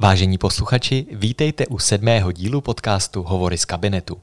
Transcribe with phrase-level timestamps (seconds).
[0.00, 4.20] Vážení posluchači, vítejte u sedmého dílu podcastu Hovory z kabinetu.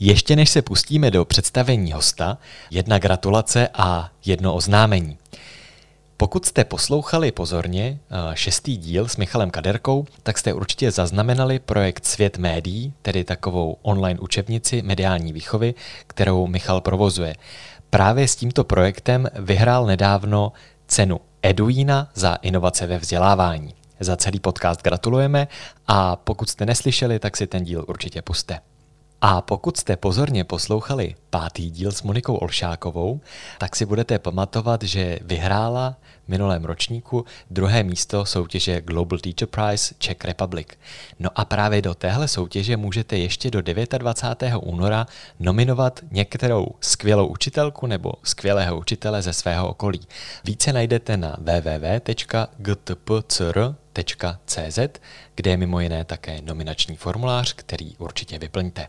[0.00, 2.38] Ještě než se pustíme do představení hosta,
[2.70, 5.18] jedna gratulace a jedno oznámení.
[6.16, 12.06] Pokud jste poslouchali pozorně eh, šestý díl s Michalem Kaderkou, tak jste určitě zaznamenali projekt
[12.06, 15.74] Svět médií, tedy takovou online učebnici mediální výchovy,
[16.06, 17.34] kterou Michal provozuje.
[17.90, 20.52] Právě s tímto projektem vyhrál nedávno
[20.86, 23.74] cenu Eduína za inovace ve vzdělávání.
[24.02, 25.48] Za celý podcast gratulujeme
[25.86, 28.60] a pokud jste neslyšeli, tak si ten díl určitě puste.
[29.20, 33.20] A pokud jste pozorně poslouchali pátý díl s Monikou Olšákovou,
[33.58, 39.94] tak si budete pamatovat, že vyhrála v minulém ročníku druhé místo soutěže Global Teacher Prize
[39.98, 40.68] Czech Republic.
[41.18, 44.54] No a právě do téhle soutěže můžete ještě do 29.
[44.62, 45.06] února
[45.40, 50.00] nominovat některou skvělou učitelku nebo skvělého učitele ze svého okolí.
[50.44, 52.38] Více najdete na www.gtpcr.cz,
[55.34, 58.88] kde je mimo jiné také nominační formulář, který určitě vyplňte.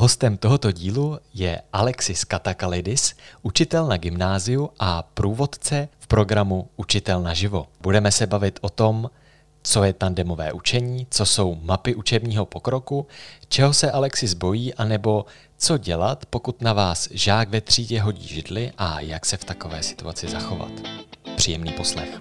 [0.00, 7.66] Hostem tohoto dílu je Alexis Katakalidis, učitel na gymnáziu a průvodce v programu Učitel naživo.
[7.80, 9.10] Budeme se bavit o tom,
[9.62, 13.06] co je tandemové učení, co jsou mapy učebního pokroku,
[13.48, 15.26] čeho se Alexis bojí, anebo
[15.56, 19.82] co dělat, pokud na vás žák ve třídě hodí židli a jak se v takové
[19.82, 20.70] situaci zachovat.
[21.36, 22.20] Příjemný poslech.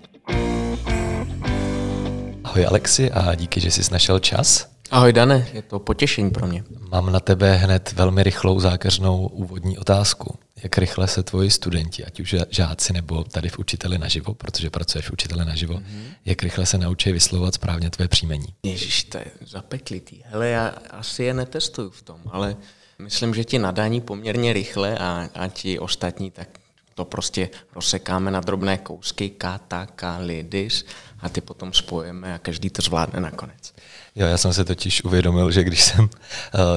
[2.44, 4.77] Ahoj Alexi a díky, že jsi našel čas.
[4.92, 6.64] Ahoj Dane, je to potěšení pro mě.
[6.92, 10.40] Mám na tebe hned velmi rychlou zákeřnou úvodní otázku.
[10.64, 15.10] Jak rychle se tvoji studenti, ať už žáci nebo tady v učiteli naživo, protože pracuješ
[15.10, 16.04] v učiteli naživo, mm-hmm.
[16.26, 18.48] jak rychle se naučí vyslovovat správně tvé příjmení?
[18.64, 20.22] Ježíš, to je zapeklitý.
[20.26, 22.56] Hele, já asi je netestuju v tom, ale
[23.00, 26.50] myslím, že ti nadání poměrně rychle a, a ti ostatní tak
[26.96, 30.86] to prostě rozsekáme na drobné kousky, kata, kalidis
[31.20, 33.74] a ty potom spojíme a každý to zvládne nakonec.
[34.18, 36.10] Jo, já jsem se totiž uvědomil, že když jsem uh,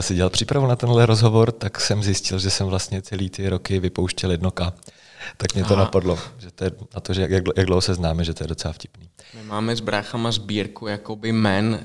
[0.00, 3.80] si dělal přípravu na tenhle rozhovor, tak jsem zjistil, že jsem vlastně celý ty roky
[3.80, 4.72] vypouštěl jednoka.
[5.36, 5.84] Tak mě to Aha.
[5.84, 8.48] napadlo, že to je na to, že jak, jak dlouho se známe, že to je
[8.48, 9.08] docela vtipný.
[9.34, 11.80] My máme s bráchama sbírku jakoby men,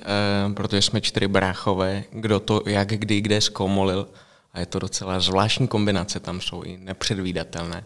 [0.47, 4.07] uh, protože jsme čtyři bráchové, kdo to jak, kdy, kde zkomolil.
[4.53, 7.83] A je to docela zvláštní kombinace, tam jsou i nepředvídatelné.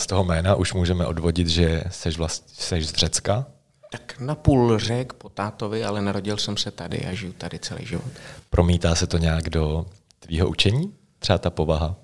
[0.00, 3.46] Z toho jména už můžeme odvodit, že jsi, vlast, jsi z Řecka,
[3.90, 7.86] tak na půl řek po tátovi, ale narodil jsem se tady a žiju tady celý
[7.86, 8.12] život.
[8.50, 9.86] Promítá se to nějak do
[10.20, 10.94] tvýho učení?
[11.18, 11.96] Třeba ta povaha?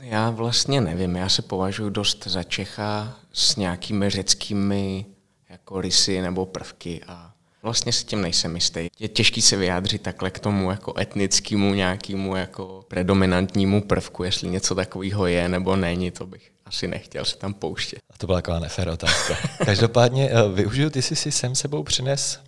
[0.00, 5.06] Já vlastně nevím, já se považuji dost za Čecha s nějakými řeckými
[5.48, 7.32] jako rysy nebo prvky a
[7.62, 8.88] vlastně si tím nejsem jistý.
[8.98, 14.74] Je těžký se vyjádřit takhle k tomu jako etnickému nějakému jako predominantnímu prvku, jestli něco
[14.74, 17.98] takového je nebo není, to bych asi nechtěl se tam pouštět.
[18.10, 19.36] A to byla taková nefér otázka.
[19.64, 22.40] Každopádně eh, využiju, ty jsi si sem sebou přines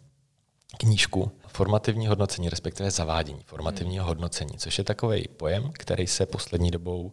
[0.78, 4.08] knížku formativní hodnocení, respektive zavádění formativního hmm.
[4.08, 7.12] hodnocení, což je takový pojem, který se poslední dobou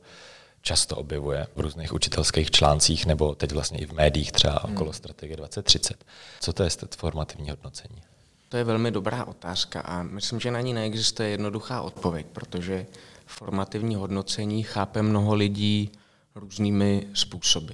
[0.62, 4.74] často objevuje v různých učitelských článcích nebo teď vlastně i v médiích, třeba hmm.
[4.74, 6.06] okolo strategie 2030.
[6.40, 8.02] Co to je formativní hodnocení?
[8.50, 12.86] To je velmi dobrá otázka a myslím, že na ní neexistuje jednoduchá odpověď, protože
[13.26, 15.92] formativní hodnocení chápe mnoho lidí
[16.36, 17.74] různými způsoby.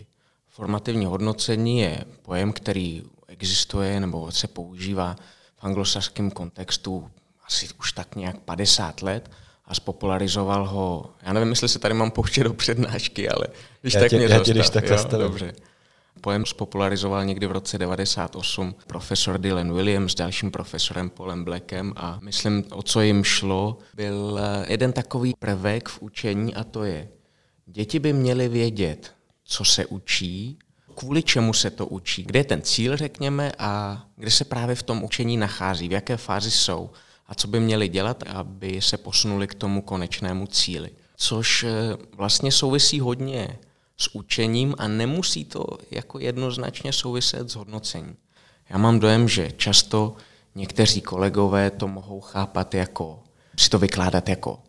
[0.50, 5.16] Formativní hodnocení je pojem, který existuje nebo se používá
[5.56, 7.12] v anglosaském kontextu
[7.46, 9.32] asi už tak nějak 50 let
[9.66, 13.48] a spopularizoval ho, já nevím, jestli se tady mám pouštět do přednášky, ale
[13.82, 15.54] když já tak tě, mě já tě, když tak jo, dobře.
[16.22, 22.20] Pojem spopularizoval někdy v roce 98 profesor Dylan Williams s dalším profesorem Paulem Blackem a
[22.22, 27.08] myslím, o co jim šlo, byl jeden takový prvek v učení a to je
[27.74, 30.59] Děti by měly vědět, co se učí,
[30.96, 34.84] kvůli čemu se to učí, kde je ten cíl, řekněme, a kde se právě v
[34.84, 36.90] tom učení nachází, v jaké fázi jsou
[37.28, 40.90] a co by měli dělat, aby se posunuli k tomu konečnému cíli.
[41.16, 41.70] Což eh,
[42.16, 43.59] vlastně souvisí hodně
[43.98, 48.18] s učením a nemusí to jako jednoznačně souviset s hodnocením.
[48.70, 50.16] Já mám dojem, že často
[50.56, 53.23] někteří kolegové to mohou chápat jako,
[53.59, 54.59] si to vykládat jako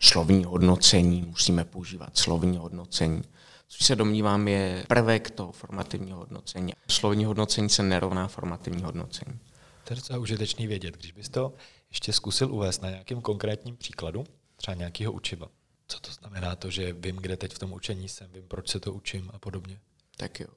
[0.00, 3.22] slovní hodnocení, musíme používat slovní hodnocení,
[3.68, 6.72] což se domnívám je prvek toho formativního hodnocení.
[6.88, 9.38] Slovní hodnocení se nerovná formativní hodnocení.
[9.84, 10.96] To je docela užitečný vědět.
[10.96, 11.54] Když bys to
[11.90, 14.24] ještě zkusil uvést na nějakém konkrétním příkladu,
[14.56, 15.48] třeba nějakého učiva.
[15.88, 18.80] Co to znamená to, že vím, kde teď v tom učení jsem, vím, proč se
[18.80, 19.80] to učím a podobně?
[20.16, 20.48] Tak jo.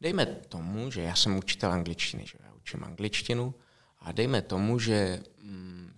[0.00, 3.54] Dejme tomu, že já jsem učitel angličtiny, že já učím angličtinu
[4.00, 5.22] a dejme tomu, že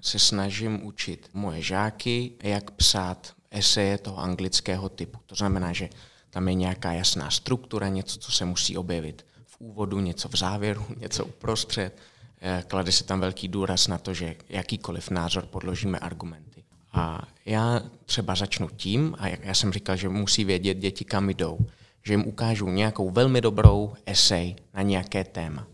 [0.06, 5.18] se snažím učit moje žáky, jak psát eseje toho anglického typu.
[5.26, 5.88] To znamená, že
[6.30, 10.84] tam je nějaká jasná struktura, něco, co se musí objevit v úvodu, něco v závěru,
[10.96, 11.98] něco uprostřed,
[12.40, 16.64] eh, klade se tam velký důraz na to, že jakýkoliv názor podložíme argumenty.
[16.92, 21.58] A já třeba začnu tím, a já jsem říkal, že musí vědět děti, kam jdou,
[22.02, 25.66] že jim ukážu nějakou velmi dobrou esej na nějaké téma.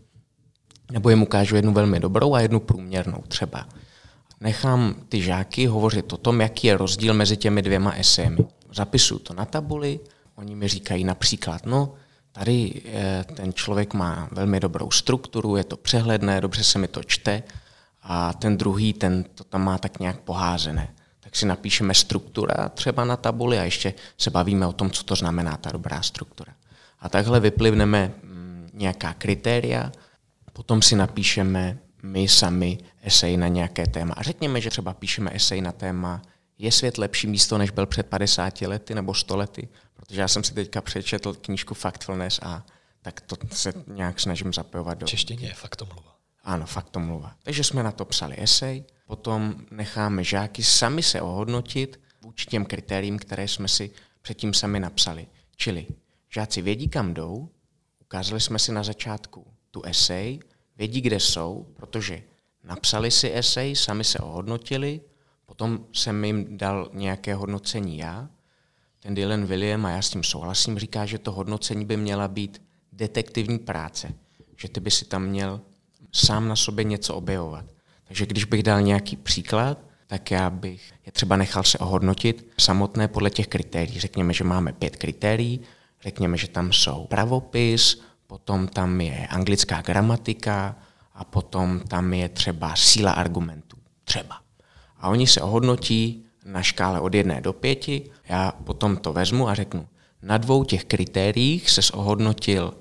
[0.91, 3.67] Nebo jim ukážu jednu velmi dobrou a jednu průměrnou třeba.
[4.43, 8.37] Nechám ty žáky hovořit o tom, jaký je rozdíl mezi těmi dvěma esejmi.
[8.73, 9.99] Zapisuju to na tabuli,
[10.35, 11.93] oni mi říkají například, no,
[12.31, 17.03] tady eh, ten člověk má velmi dobrou strukturu, je to přehledné, dobře se mi to
[17.03, 17.43] čte,
[18.01, 20.93] a ten druhý, ten to tam má tak nějak poházené.
[21.19, 25.15] Tak si napíšeme struktura třeba na tabuli a ještě se bavíme o tom, co to
[25.15, 26.53] znamená ta dobrá struktura.
[26.99, 29.91] A takhle vyplivneme mm, nějaká kritéria,
[30.53, 34.13] potom si napíšeme my sami esej na nějaké téma.
[34.17, 36.21] A řekněme, že třeba píšeme esej na téma
[36.57, 40.43] je svět lepší místo, než byl před 50 lety nebo 100 lety, protože já jsem
[40.43, 42.65] si teďka přečetl knížku Factfulness a
[43.01, 45.07] tak to se nějak snažím zapojovat do...
[45.07, 46.15] Češtině je faktomluva.
[46.43, 47.35] Ano, faktomluva.
[47.43, 53.19] Takže jsme na to psali esej, potom necháme žáky sami se ohodnotit vůči těm kritériím,
[53.19, 53.91] které jsme si
[54.21, 55.27] předtím sami napsali.
[55.55, 55.87] Čili
[56.29, 57.49] žáci vědí, kam jdou,
[58.01, 60.39] ukázali jsme si na začátku tu esej,
[60.77, 62.21] vědí, kde jsou, protože
[62.63, 65.01] napsali si esej, sami se ohodnotili,
[65.45, 68.29] potom jsem jim dal nějaké hodnocení já,
[68.99, 72.61] ten Dylan William, a já s tím souhlasím, říká, že to hodnocení by měla být
[72.91, 74.13] detektivní práce,
[74.57, 75.61] že ty by si tam měl
[76.11, 77.65] sám na sobě něco objevovat.
[78.03, 79.77] Takže když bych dal nějaký příklad,
[80.07, 83.99] tak já bych je třeba nechal se ohodnotit samotné podle těch kritérií.
[83.99, 85.61] Řekněme, že máme pět kritérií,
[86.01, 90.75] řekněme, že tam jsou pravopis, potom tam je anglická gramatika
[91.23, 93.77] a potom tam je třeba síla argumentů.
[94.03, 94.41] Třeba.
[94.97, 99.55] A oni se ohodnotí na škále od jedné do pěti, já potom to vezmu a
[99.55, 99.87] řeknu,
[100.21, 102.73] na dvou těch kritériích se ohodnotil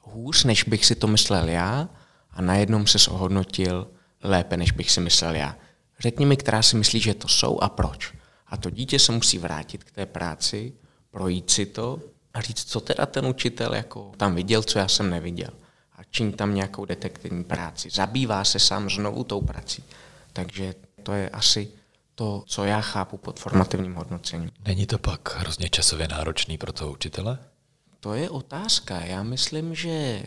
[0.00, 1.88] hůř, než bych si to myslel já,
[2.30, 3.88] a na jednom se ohodnotil
[4.22, 5.56] lépe, než bych si myslel já.
[6.00, 8.14] Řekni mi, která si myslí, že to jsou a proč.
[8.46, 10.72] A to dítě se musí vrátit k té práci,
[11.10, 12.00] projít si to
[12.34, 15.50] a říct, co teda ten učitel jako tam viděl, co já jsem neviděl.
[16.12, 17.90] Činí tam nějakou detektivní práci.
[17.90, 19.84] Zabývá se sám znovu tou prací.
[20.32, 21.68] Takže to je asi
[22.14, 24.50] to, co já chápu pod formativním hodnocením.
[24.66, 27.38] Není to pak hrozně časově náročný pro toho učitele?
[28.00, 29.00] To je otázka.
[29.00, 30.26] Já myslím, že e,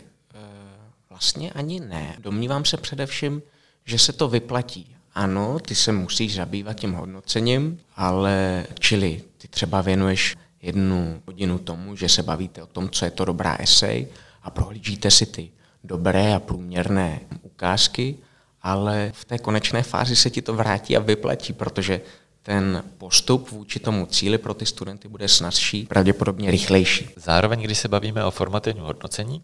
[1.10, 2.16] vlastně ani ne.
[2.18, 3.42] Domnívám se především,
[3.84, 4.96] že se to vyplatí.
[5.14, 11.96] Ano, ty se musíš zabývat tím hodnocením, ale čili ty třeba věnuješ jednu hodinu tomu,
[11.96, 14.08] že se bavíte o tom, co je to dobrá esej
[14.42, 15.50] a prohlížíte si ty
[15.86, 18.16] dobré a průměrné ukázky,
[18.62, 22.00] ale v té konečné fázi se ti to vrátí a vyplatí, protože
[22.42, 27.10] ten postup vůči tomu cíli pro ty studenty bude snazší, pravděpodobně rychlejší.
[27.16, 29.42] Zároveň, když se bavíme o formativním hodnocení,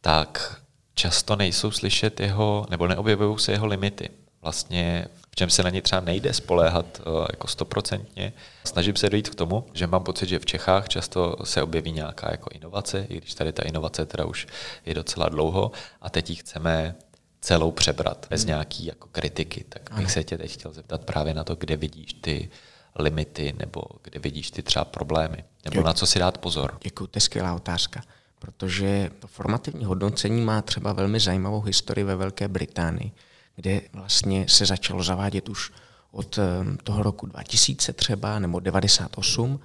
[0.00, 0.60] tak
[0.94, 4.08] často nejsou slyšet jeho, nebo neobjevují se jeho limity.
[4.42, 5.06] Vlastně
[5.36, 8.32] v čem se na ně třeba nejde spoléhat eh, jako stoprocentně.
[8.64, 12.30] Snažím se dojít k tomu, že mám pocit, že v Čechách často se objeví nějaká
[12.30, 14.46] jako inovace, i když tady ta inovace teda už
[14.86, 16.94] je docela dlouho a teď ji chceme
[17.40, 18.48] celou přebrat bez hmm.
[18.48, 19.64] nějaký jako kritiky.
[19.68, 20.08] Tak bych ano.
[20.08, 22.50] se tě teď chtěl zeptat právě na to, kde vidíš ty
[22.98, 26.78] limity nebo kde vidíš ty třeba problémy, nebo na co si dát pozor.
[26.82, 28.02] Děkuji, to je skvělá otázka,
[28.38, 33.12] protože to formativní hodnocení má třeba velmi zajímavou historii ve Velké Británii,
[33.56, 35.72] kde vlastně se začalo zavádět už
[36.10, 39.60] od ehm, toho roku 2000 třeba, nebo 98,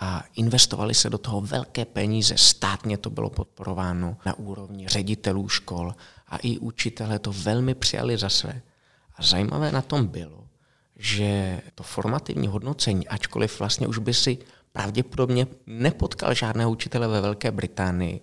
[0.00, 2.34] a investovali se do toho velké peníze.
[2.38, 5.94] Státně to bylo podporováno na úrovni ředitelů škol
[6.28, 8.62] a i učitelé to velmi přijali za své.
[9.16, 10.44] A zajímavé na tom bylo,
[10.96, 14.38] že to formativní hodnocení, ačkoliv vlastně už by si
[14.72, 18.20] pravděpodobně nepotkal žádného učitele ve Velké Británii,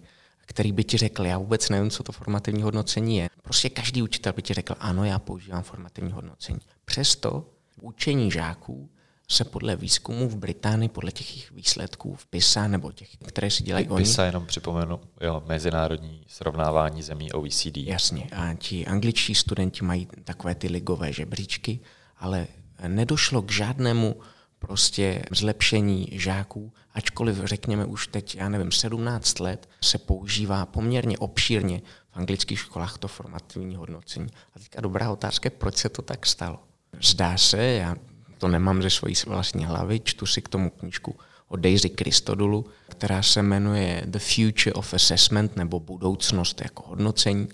[0.50, 3.29] který by ti řekl, já vůbec nevím, co to formativní hodnocení je.
[3.41, 6.60] Prostě každý učitel by ti řekl, ano, já používám formativní hodnocení.
[6.86, 7.50] Přesto
[7.82, 8.89] učení žáků
[9.32, 13.88] se podle výzkumu v Británii, podle těch výsledků v PISA nebo těch, které si dělají
[13.88, 14.03] oni.
[14.03, 17.77] PISA jenom připomenu, jo, mezinárodní srovnávání zemí OECD.
[17.77, 21.79] Jasně, a ti angličtí studenti mají takové ty ligové žebříčky,
[22.18, 22.48] ale
[22.88, 24.15] nedošlo k žádnému
[24.60, 31.81] prostě zlepšení žáků, ačkoliv řekněme už teď, já nevím, 17 let se používá poměrně obšírně
[32.12, 34.27] v anglických školách to formativní hodnocení.
[34.55, 36.60] A teďka dobrá otázka, proč se to tak stalo.
[37.01, 37.96] Zdá se, já
[38.38, 41.15] to nemám ze svojí vlastní hlavy, čtu si k tomu knížku
[41.48, 47.50] od Daisy Christodulu, která se jmenuje The Future of Assessment, nebo budoucnost jako hodnocení,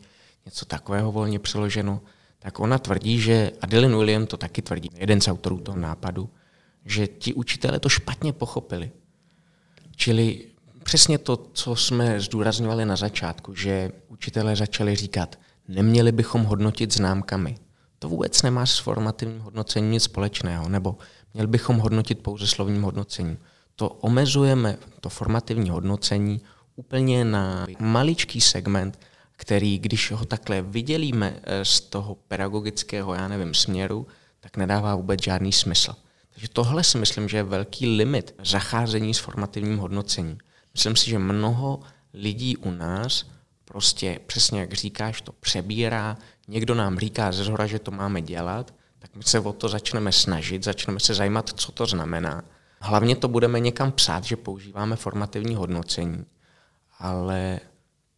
[0.45, 2.01] něco takového volně přeloženo,
[2.39, 6.29] tak ona tvrdí, že, a Dylan William to taky tvrdí, jeden z autorů toho nápadu,
[6.85, 8.91] že ti učitelé to špatně pochopili.
[9.95, 10.45] Čili
[10.83, 17.57] přesně to, co jsme zdůrazňovali na začátku, že učitelé začali říkat, neměli bychom hodnotit známkami.
[17.99, 20.97] To vůbec nemá s formativním hodnocením nic společného, nebo
[21.33, 23.37] měli bychom hodnotit pouze slovním hodnocením.
[23.75, 26.41] To omezujeme, to formativní hodnocení,
[26.75, 28.99] úplně na maličký segment,
[29.31, 34.07] který, když ho takhle vydělíme eh, z toho pedagogického, já nevím, směru,
[34.39, 35.95] tak nedává vůbec žádný smysl.
[36.35, 40.37] Takže tohle si myslím, že je velký limit zacházení s formativním hodnocením.
[40.73, 41.79] Myslím si, že mnoho
[42.13, 43.25] lidí u nás
[43.65, 48.73] prostě přesně jak říkáš, to přebírá, někdo nám říká ze zhora, že to máme dělat,
[48.99, 52.43] tak my se o to začneme snažit, začneme se zajímat, co to znamená.
[52.79, 56.25] Hlavně to budeme někam psát, že používáme formativní hodnocení,
[56.99, 57.59] ale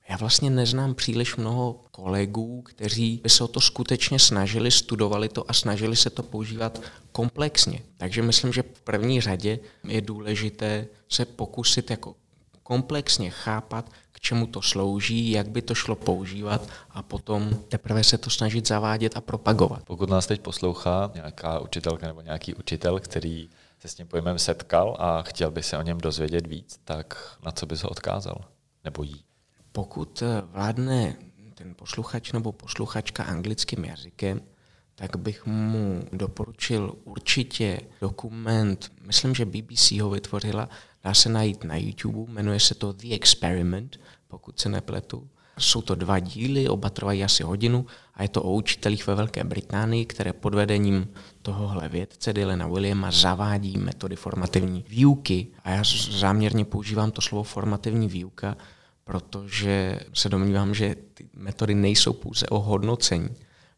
[0.09, 5.51] já vlastně neznám příliš mnoho kolegů, kteří by se o to skutečně snažili, studovali to
[5.51, 7.81] a snažili se to používat komplexně.
[7.97, 12.15] Takže myslím, že v první řadě je důležité se pokusit jako
[12.63, 18.17] komplexně chápat, k čemu to slouží, jak by to šlo používat a potom teprve se
[18.17, 19.83] to snažit zavádět a propagovat.
[19.83, 23.49] Pokud nás teď poslouchá nějaká učitelka nebo nějaký učitel, který
[23.79, 27.51] se s tím pojmem setkal a chtěl by se o něm dozvědět víc, tak na
[27.51, 28.45] co by se odkázal?
[28.83, 29.23] Nebo jí?
[29.77, 31.15] Pokud eh, vládne
[31.53, 34.41] ten posluchač nebo posluchačka anglickým jazykem,
[34.95, 40.69] tak bych mu doporučil určitě dokument, myslím, že BBC ho vytvořila,
[41.03, 45.29] dá se najít na YouTube, jmenuje se to The Experiment, pokud se nepletu.
[45.59, 49.43] Jsou to dva díly, oba trvají asi hodinu a je to o učitelích ve Velké
[49.43, 51.07] Británii, které pod vedením
[51.41, 55.47] tohohle vědce Dylana Williama zavádí metody formativní výuky.
[55.63, 58.57] A já záměrně používám to slovo formativní výuka,
[59.07, 63.29] protože se domnívám, že ty metody nejsou pouze o hodnocení.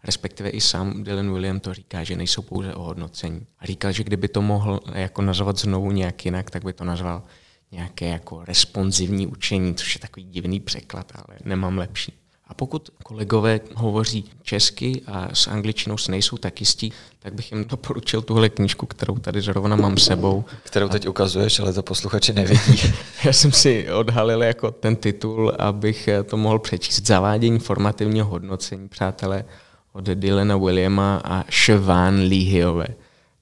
[0.04, 3.48] Respektive i sám Dylan William to říká, že nejsou pouze o hodnocení.
[3.60, 7.24] A říkal, že kdyby to mohl jako nazvat znovu nějak jinak, tak by to nazval
[7.72, 12.14] nějaké jako responsivní učení, což je takový divný překlad, ale nemám lepší.
[12.50, 17.66] A pokud kolegové hovoří česky a s angličtinou se nejsou tak jistí, tak bych jim
[17.66, 20.46] doporučil tuhle knížku, kterou tady zrovna mám sebou.
[20.64, 22.94] Kterou teď ukazuješ, ale to posluchači nevidí.
[23.26, 27.08] Já jsem si odhalil jako ten titul, abych to mohl přečíst.
[27.08, 29.46] Zavádění formativního hodnocení, přátelé,
[29.94, 32.88] od Dylana Williama a Siobhan Leehyové,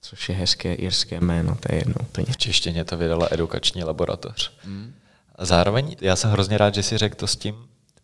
[0.02, 2.28] což je hezké irské jméno, to je jedno úplně.
[2.30, 4.52] V češtině to vydala edukační laboratoř.
[4.64, 4.94] Hmm.
[5.40, 7.56] Zároveň já jsem hrozně rád, že si řekl to s tím,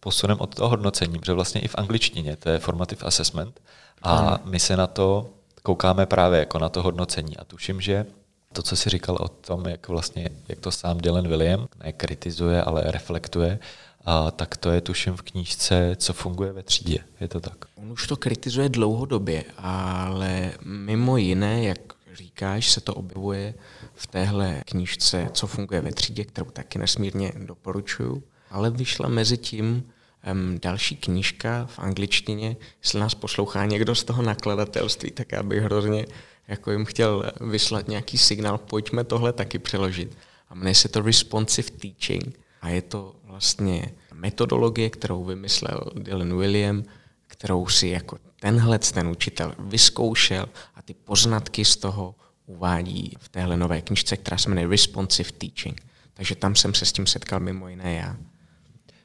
[0.03, 3.60] posunem od toho hodnocení, protože vlastně i v angličtině to je formative assessment
[4.01, 5.29] a my se na to
[5.63, 8.05] koukáme právě jako na to hodnocení a tuším, že
[8.53, 12.83] to, co si říkal o tom, jak vlastně, jak to sám Dylan William nekritizuje, ale
[12.86, 13.60] reflektuje,
[14.05, 17.00] a tak to je tuším v knížce, co funguje ve třídě.
[17.19, 17.65] Je to tak?
[17.75, 21.79] On už to kritizuje dlouhodobě, ale mimo jiné, jak
[22.13, 23.53] říkáš, se to objevuje
[23.93, 28.24] v téhle knížce, co funguje ve třídě, kterou taky nesmírně doporučuju.
[28.51, 29.83] Ale vyšla mezi tím
[30.31, 35.59] um, další knížka v angličtině, jestli nás poslouchá někdo z toho nakladatelství, tak já bych
[35.59, 36.05] hrozně
[36.47, 40.17] jako jim chtěl vyslat nějaký signál, pojďme tohle taky přeložit.
[40.49, 46.83] A jmenuje se to Responsive Teaching a je to vlastně metodologie, kterou vymyslel Dylan William,
[47.27, 52.15] kterou si jako tenhle ten učitel vyzkoušel a ty poznatky z toho
[52.45, 55.81] uvádí v téhle nové knižce, která se jmenuje Responsive Teaching.
[56.13, 58.17] Takže tam jsem se s tím setkal mimo jiné já.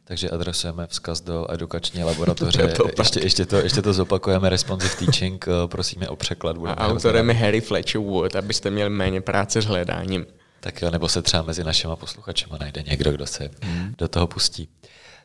[0.08, 2.68] Takže adresujeme vzkaz do edukační laboratoře.
[2.76, 6.56] to ještě, ještě, to, ještě to zopakujeme, responsive teaching, eh, prosíme o překlad.
[6.66, 10.26] A autorem je Harry Fletcher Wood, abyste měli méně práce s hledáním.
[10.60, 13.94] Tak jo, nebo se třeba mezi našima posluchačema najde někdo, kdo se hmm.
[13.98, 14.68] do toho pustí.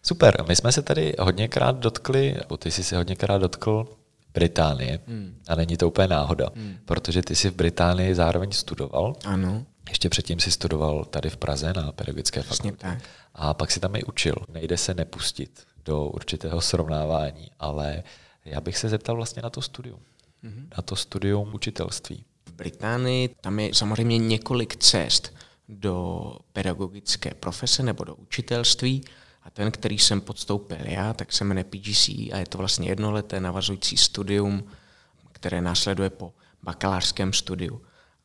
[0.03, 3.85] Super, my jsme se tady hodněkrát dotkli, nebo ty jsi se hodněkrát dotkl
[4.33, 5.35] Británie hmm.
[5.47, 6.75] a není to úplně náhoda, hmm.
[6.85, 9.15] protože ty jsi v Británii zároveň studoval.
[9.25, 9.65] Ano.
[9.89, 12.77] Ještě předtím si studoval tady v Praze na pedagogické fakultě.
[12.77, 12.99] Tak.
[13.35, 14.35] A pak si tam i učil.
[14.53, 18.03] Nejde se nepustit do určitého srovnávání, ale
[18.45, 19.99] já bych se zeptal vlastně na to studium.
[20.43, 20.67] Mm-hmm.
[20.77, 22.25] Na to studium učitelství.
[22.45, 25.33] V Británii tam je samozřejmě několik cest
[25.69, 26.23] do
[26.53, 29.03] pedagogické profese nebo do učitelství.
[29.43, 33.39] A ten, který jsem podstoupil já, tak se jmenuje PGC a je to vlastně jednoleté
[33.39, 34.63] navazující studium,
[35.31, 37.81] které následuje po bakalářském studiu.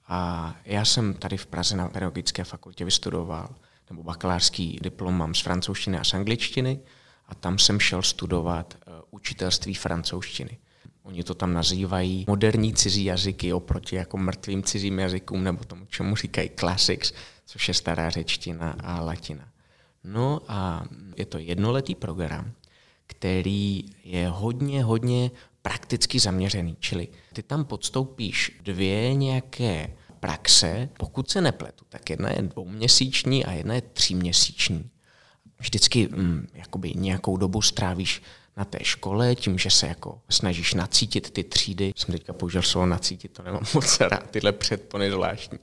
[0.08, 3.54] A já jsem tady v Praze na pedagogické fakultě vystudoval,
[3.90, 6.80] nebo bakalářský diplom mám z francouzštiny a z angličtiny
[7.26, 10.58] a tam jsem šel studovat uh, učitelství francouzštiny.
[11.02, 16.16] Oni to tam nazývají moderní cizí jazyky oproti jako mrtvým cizím jazykům nebo tomu, čemu
[16.16, 17.12] říkají classics,
[17.46, 19.48] což je stará řečtina a latina.
[20.04, 20.84] No a
[21.16, 22.52] je to jednoletý program,
[23.06, 25.30] který je hodně, hodně
[25.62, 26.76] prakticky zaměřený.
[26.80, 33.52] Čili ty tam podstoupíš dvě nějaké praxe, pokud se nepletu, tak jedna je dvouměsíční a
[33.52, 34.90] jedna je tříměsíční.
[35.58, 38.22] Vždycky hm, jakoby nějakou dobu strávíš
[38.56, 41.92] na té škole, tím, že se jako snažíš nacítit ty třídy.
[41.96, 45.58] Jsem teďka použil slovo nacítit, to nemám moc rád, tyhle předpony zvláštní.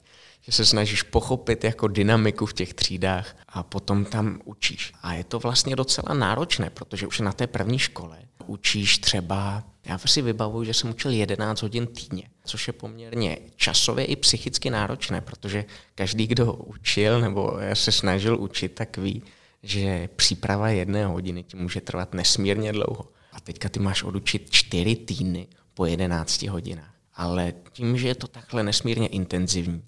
[0.45, 4.93] Že se snažíš pochopit jako dynamiku v těch třídách a potom tam učíš.
[5.01, 9.97] A je to vlastně docela náročné, protože už na té první škole učíš třeba, já
[9.97, 15.21] si vybavuju, že jsem učil 11 hodin týdně, což je poměrně časově i psychicky náročné,
[15.21, 19.23] protože každý, kdo učil nebo se snažil učit, tak ví,
[19.63, 23.05] že příprava jedné hodiny ti může trvat nesmírně dlouho.
[23.31, 26.93] A teďka ty máš odučit čtyři týdny po 11 hodinách.
[27.15, 29.83] Ale tím, že je to takhle nesmírně intenzivní,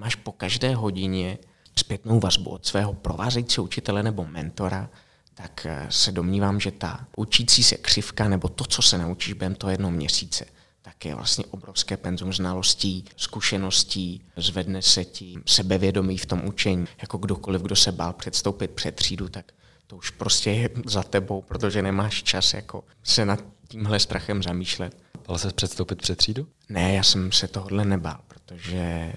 [0.00, 1.38] máš po každé hodině
[1.78, 4.90] zpětnou vazbu od svého provázejícího učitele nebo mentora,
[5.34, 9.54] tak eh, se domnívám, že ta učící se křivka nebo to, co se naučíš během
[9.54, 10.44] toho jednoho měsíce,
[10.82, 16.86] tak je vlastně obrovské penzum znalostí, zkušeností, zvedne se ti sebevědomí v tom učení.
[17.02, 19.52] Jako kdokoliv, kdo se bál předstoupit před třídu, tak
[19.86, 24.96] to už prostě je za tebou, protože nemáš čas jako se nad tímhle strachem zamýšlet.
[25.26, 26.48] Bál se předstoupit před třídu?
[26.68, 29.12] Ne, já jsem se tohle nebál, protože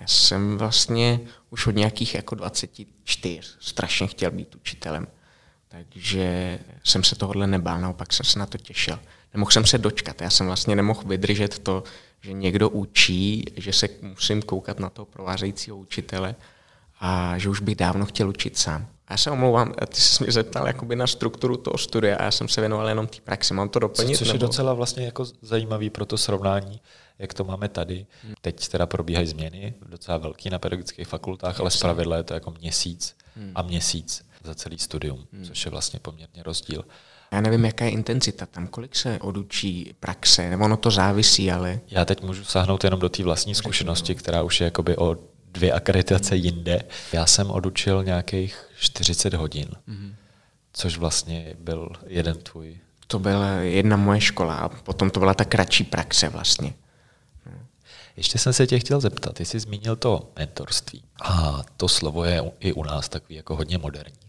[0.00, 1.20] já jsem vlastně
[1.50, 5.06] už od nějakých jako 24 strašně chtěl být učitelem.
[5.68, 8.98] Takže jsem se tohle nebál, naopak jsem se na to těšil
[9.34, 10.20] nemohl jsem se dočkat.
[10.20, 11.82] Já jsem vlastně nemohl vydržet to,
[12.20, 16.34] že někdo učí, že se musím koukat na toho provázejícího učitele
[17.00, 18.86] a že už bych dávno chtěl učit sám.
[19.08, 22.30] A já se omlouvám, ty jsi mě zeptal jakoby na strukturu toho studia a já
[22.30, 23.54] jsem se věnoval jenom té praxi.
[23.54, 24.12] Mám to doplnit?
[24.12, 24.36] Co, což nebo?
[24.36, 26.80] je docela vlastně jako zajímavý pro to srovnání,
[27.20, 28.06] jak to máme tady.
[28.24, 28.34] Hmm.
[28.40, 33.16] Teď teda probíhají změny, docela velký na pedagogických fakultách, ale zpravidla je to jako měsíc
[33.36, 33.52] hmm.
[33.54, 35.44] a měsíc za celý studium, hmm.
[35.44, 36.84] což je vlastně poměrně rozdíl.
[37.32, 41.80] Já nevím, jaká je intenzita tam, kolik se odučí praxe, nebo ono to závisí, ale...
[41.88, 45.16] Já teď můžu sáhnout jenom do té vlastní zkušenosti, která už je jakoby o
[45.52, 46.82] dvě akreditace jinde.
[47.12, 50.14] Já jsem odučil nějakých 40 hodin, mm-hmm.
[50.72, 52.78] což vlastně byl jeden tvůj.
[53.06, 56.72] To byla jedna moje škola a potom to byla ta kratší praxe vlastně.
[58.20, 61.02] Ještě jsem se tě chtěl zeptat, ty jsi zmínil to mentorství.
[61.22, 64.20] A to slovo je i u nás takový jako hodně moderní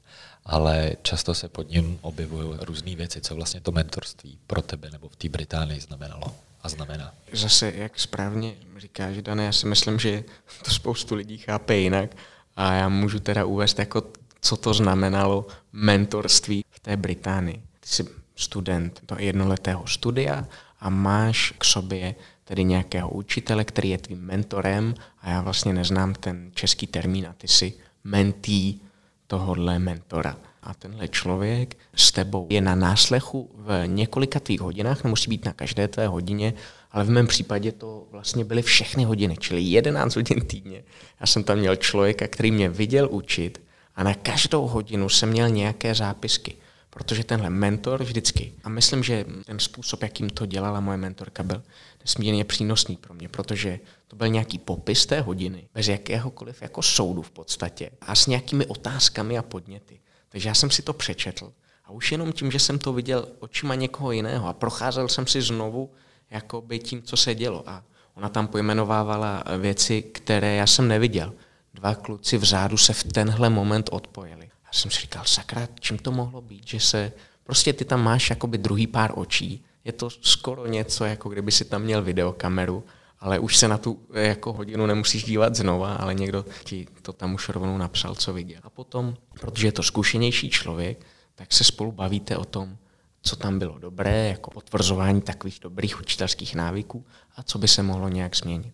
[0.46, 5.10] ale často se pod ním objevují různé věci, co vlastně to mentorství pro tebe nebo
[5.10, 7.14] v té Británii znamenalo a znamená.
[7.34, 10.24] Zase, jak správně říkáš, Dane, já si myslím, že
[10.66, 12.10] to spoustu lidí chápe jinak
[12.56, 14.04] a já můžu teda uvést, jako,
[14.42, 17.64] co to znamenalo mentorství v té Británii.
[17.80, 20.48] Ty jsi student do jednoletého studia
[20.80, 22.16] a máš k sobě
[22.52, 27.34] tedy nějakého učitele, který je tvým mentorem a já vlastně neznám ten český termín a
[27.34, 28.80] ty jsi mentý
[29.28, 30.38] tohohle mentora.
[30.64, 35.54] A tenhle člověk s tebou je na náslechu v několika tvých hodinách, nemusí být na
[35.54, 36.54] každé tvé hodině,
[36.92, 40.84] ale v mém případě to vlastně byly všechny hodiny, čili 11 hodin týdně.
[41.20, 43.62] Já jsem tam měl člověka, který mě viděl učit
[43.96, 46.56] a na každou hodinu jsem měl nějaké zápisky,
[46.94, 51.64] protože tenhle mentor vždycky, a myslím, že ten způsob, jakým to dělala moje mentorka, byl
[52.00, 57.22] nesmírně přínosný pro mě, protože to byl nějaký popis té hodiny, bez jakéhokoliv jako soudu
[57.22, 60.00] v podstatě a s nějakými otázkami a podněty.
[60.30, 61.54] Takže já jsem si to přečetl
[61.86, 65.42] a už jenom tím, že jsem to viděl očima někoho jiného a procházel jsem si
[65.42, 65.92] znovu
[66.30, 67.64] jakoby tím, co se dělo.
[67.70, 71.34] A ona tam pojmenovávala věci, které já jsem neviděl.
[71.74, 74.50] Dva kluci v řádu se v tenhle moment odpojili.
[74.74, 77.12] Já jsem si říkal, sakra, čím to mohlo být, že se,
[77.44, 81.66] prostě ty tam máš jakoby druhý pár očí, je to skoro něco, jako kdyby si
[81.66, 82.84] tam měl videokameru
[83.22, 87.34] ale už se na tu jako hodinu nemusíš dívat znova, ale někdo ti to tam
[87.34, 88.60] už rovnou napsal, co viděl.
[88.64, 91.06] A potom, protože je to zkušenější člověk,
[91.36, 92.78] tak se spolu bavíte o tom,
[93.22, 97.06] co tam bylo dobré, jako potvrzování takových dobrých učitelských návyků
[97.36, 98.74] a co by se mohlo nějak změnit.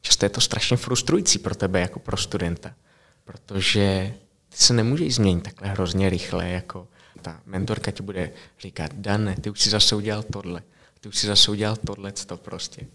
[0.00, 2.74] Často je to strašně frustrující pro tebe jako pro studenta,
[3.24, 4.14] protože
[4.48, 6.88] ty se nemůžeš změnit takhle hrozně rychle, jako
[7.22, 8.30] ta mentorka ti bude
[8.60, 10.62] říkat, Dane, ty už si zase udělal tohle,
[11.00, 12.86] ty už si zase udělal tohle, to prostě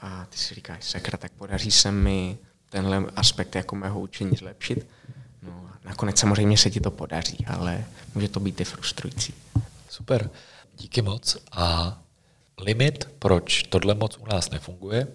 [0.00, 2.38] a ty si říkáš, sakra, tak podaří se mi
[2.70, 4.86] tenhle aspekt jako mého učení zlepšit.
[5.42, 9.34] No a nakonec samozřejmě se ti to podaří, ale může to být i frustrující.
[9.88, 10.30] Super,
[10.76, 11.36] díky moc.
[11.52, 11.98] A
[12.58, 15.06] limit, proč tohle moc u nás nefunguje,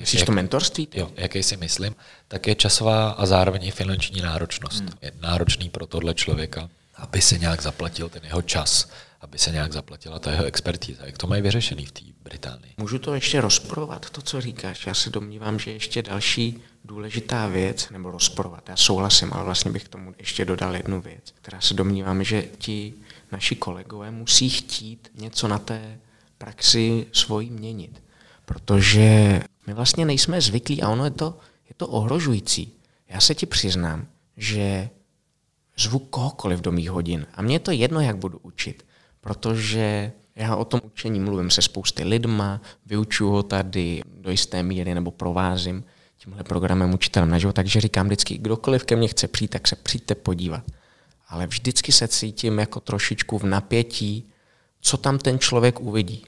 [0.00, 0.88] Myslíš jak, to mentorství?
[0.94, 1.94] Jo, jaký si myslím,
[2.28, 4.80] tak je časová a zároveň i finanční náročnost.
[4.80, 4.92] Hmm.
[5.02, 9.72] Je náročný pro tohle člověka, aby se nějak zaplatil ten jeho čas, aby se nějak
[9.72, 11.06] zaplatila ta jeho expertíza.
[11.06, 12.74] Jak to mají vyřešený v té Británii?
[12.76, 14.86] Můžu to ještě rozporovat, to, co říkáš.
[14.86, 19.84] Já se domnívám, že ještě další důležitá věc, nebo rozporovat, já souhlasím, ale vlastně bych
[19.84, 22.94] k tomu ještě dodal jednu věc, která se domnívám, že ti
[23.32, 25.98] naši kolegové musí chtít něco na té
[26.38, 28.03] praxi svojí měnit.
[28.44, 32.72] Protože my vlastně nejsme zvyklí a ono je to, je to ohrožující.
[33.08, 34.90] Já se ti přiznám, že
[35.78, 38.84] zvu kohokoliv do mých hodin a mně je to jedno, jak budu učit
[39.24, 44.94] protože já o tom učení mluvím se spousty lidma, vyučuju ho tady do jisté míry
[44.94, 45.84] nebo provázím
[46.16, 49.76] tímhle programem učitelem na život, takže říkám vždycky, kdokoliv ke mně chce přijít, tak se
[49.76, 50.64] přijďte podívat.
[51.28, 54.30] Ale vždycky se cítím jako trošičku v napětí,
[54.80, 56.24] co tam ten člověk uvidí.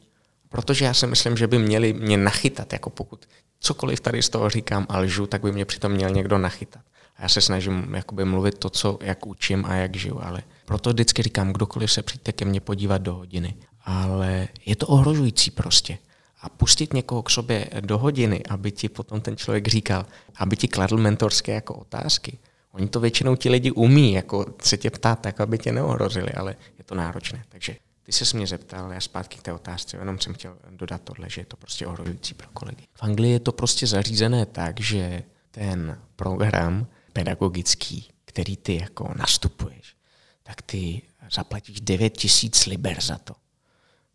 [0.49, 3.27] Protože já si myslím, že by měli mě nachytat, jako pokud
[3.61, 6.83] cokoliv tady z toho říkám a lžu, tak by mě přitom měl někdo nachytat.
[7.17, 10.91] A já se snažím jakoby mluvit to, co, jak učím a jak žiju, ale proto
[10.91, 13.55] vždycky říkám, kdokoliv se přijďte ke mně podívat do hodiny.
[13.85, 15.99] Ale je to ohrožující prostě.
[16.41, 20.07] A pustit někoho k sobě do hodiny, aby ti potom ten člověk říkal,
[20.37, 22.39] aby ti kladl mentorské jako otázky.
[22.73, 26.57] Oni to většinou ti lidi umí, jako se tě ptát, tak aby tě neohrozili, ale
[26.79, 27.45] je to náročné.
[27.49, 27.77] Takže
[28.07, 31.41] ty se mě zeptal, já zpátky k té otázce, jenom jsem chtěl dodat tohle, že
[31.41, 32.85] je to prostě ohrožující pro kolegy.
[32.95, 39.97] V Anglii je to prostě zařízené tak, že ten program pedagogický, který ty jako nastupuješ,
[40.43, 43.35] tak ty zaplatíš 9 tisíc liber za to.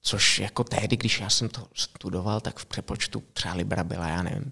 [0.01, 4.23] Což jako tehdy, když já jsem to studoval, tak v přepočtu třeba libra byla, já
[4.23, 4.51] nevím,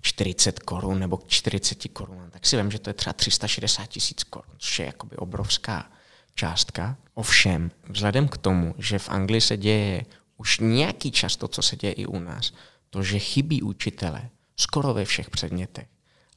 [0.00, 4.54] 40 korun nebo 40 korun, tak si vím, že to je třeba 360 tisíc korun,
[4.58, 5.90] což je jakoby obrovská
[6.34, 6.96] částka.
[7.14, 10.04] Ovšem, vzhledem k tomu, že v Anglii se děje
[10.36, 12.52] už nějaký čas to, co se děje i u nás,
[12.90, 15.86] to, že chybí učitele skoro ve všech předmětech.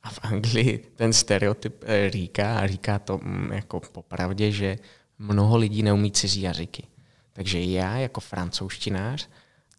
[0.04, 4.78] A v Anglii ten stereotyp eh, říká, a říká to mm, jako popravdě, že
[5.20, 6.88] mnoho lidí neumí cizí jazyky.
[7.34, 9.30] Takže já jako francouzštinář,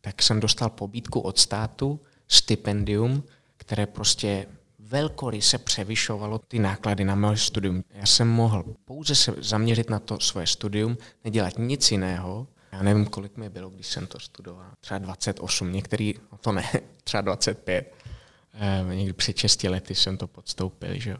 [0.00, 3.22] tak jsem dostal pobídku od státu, stipendium,
[3.56, 4.46] které prostě
[4.88, 7.84] velkoryse převyšovalo ty náklady na moje studium.
[7.90, 12.46] Já jsem mohl pouze se zaměřit na to svoje studium, nedělat nic jiného.
[12.72, 14.70] Já nevím, kolik mi bylo, když jsem to studoval.
[14.80, 16.64] Třeba 28, některý, no to ne,
[17.04, 17.94] třeba 25.
[18.54, 21.16] Eh, někdy před 6 lety jsem to podstoupil, že jo.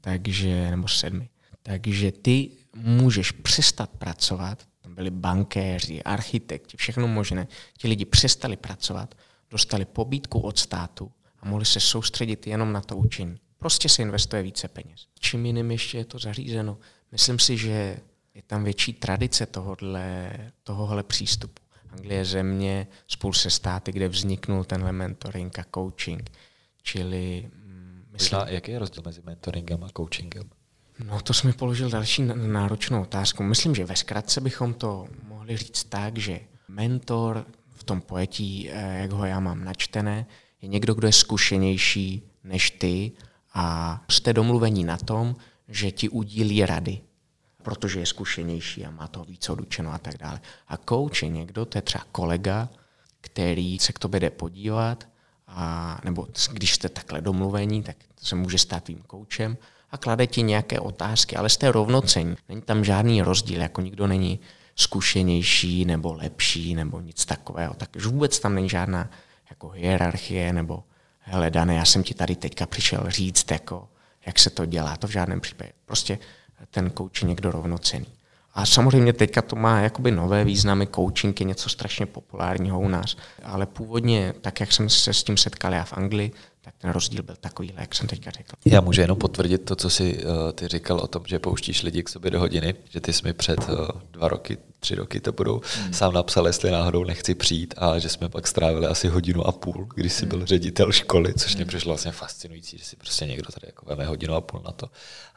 [0.00, 1.28] Takže, nebo sedmi.
[1.62, 7.46] Takže ty můžeš přestat pracovat, tam byli bankéři, architekti, všechno možné.
[7.78, 9.14] Ti lidi přestali pracovat,
[9.50, 13.38] dostali pobídku od státu a mohli se soustředit jenom na to učení.
[13.58, 15.06] Prostě se investuje více peněz.
[15.18, 16.78] Čím jiným ještě je to zařízeno?
[17.12, 17.96] Myslím si, že
[18.34, 21.62] je tam větší tradice tohohle, tohohle přístupu.
[21.92, 26.30] Anglie je země spolu se státy, kde vzniknul tenhle mentoring a coaching.
[26.82, 27.50] Čili...
[27.54, 30.50] Mm, myslím, Možná, jaký je rozdíl mezi mentoringem a coachingem?
[31.04, 33.42] No to jsme položil další náročnou otázku.
[33.42, 38.98] Myslím, že ve zkratce bychom to mohli říct tak, že mentor v tom pojetí, eh,
[39.02, 40.26] jak ho já mám načtené,
[40.62, 43.12] je někdo, kdo je zkušenější než ty
[43.54, 45.36] a jste domluvení na tom,
[45.68, 47.00] že ti udílí rady,
[47.62, 50.40] protože je zkušenější a má to víc odučeno a tak dále.
[50.68, 52.68] A coach je někdo, to je třeba kolega,
[53.20, 55.08] který se k tobě jde podívat,
[55.46, 59.56] a, nebo když jste takhle domluvení, tak se může stát tvým koučem
[59.90, 62.36] a klade ti nějaké otázky, ale jste rovnocení.
[62.48, 64.40] Není tam žádný rozdíl, jako nikdo není
[64.76, 67.74] zkušenější nebo lepší nebo nic takového.
[67.74, 69.10] Takže vůbec tam není žádná
[69.52, 70.84] jako hierarchie nebo
[71.18, 73.88] hele Dane, já jsem ti tady teďka přišel říct, jako,
[74.26, 75.72] jak se to dělá, to v žádném případě.
[75.84, 76.18] Prostě
[76.70, 78.06] ten coach je někdo rovnocený.
[78.54, 83.16] A samozřejmě teďka to má jakoby nové významy, coaching je něco strašně populárního u nás,
[83.42, 86.32] ale původně, tak jak jsem se s tím setkal já v Anglii,
[86.64, 88.56] tak ten rozdíl byl takový, jak jsem teďka řekl.
[88.64, 92.02] Já můžu jenom potvrdit to, co jsi uh, ty říkal o tom, že pouštíš lidi
[92.02, 95.32] k sobě do hodiny, že ty jsi mi před uh, dva roky, tři roky to
[95.32, 95.92] budou, hmm.
[95.92, 99.88] sám napsal, jestli náhodou nechci přijít a že jsme pak strávili asi hodinu a půl,
[99.94, 100.28] když jsi hmm.
[100.28, 101.68] byl ředitel školy, což mě hmm.
[101.68, 104.86] přišlo vlastně fascinující, že si prostě někdo tady jako veme hodinu a půl na to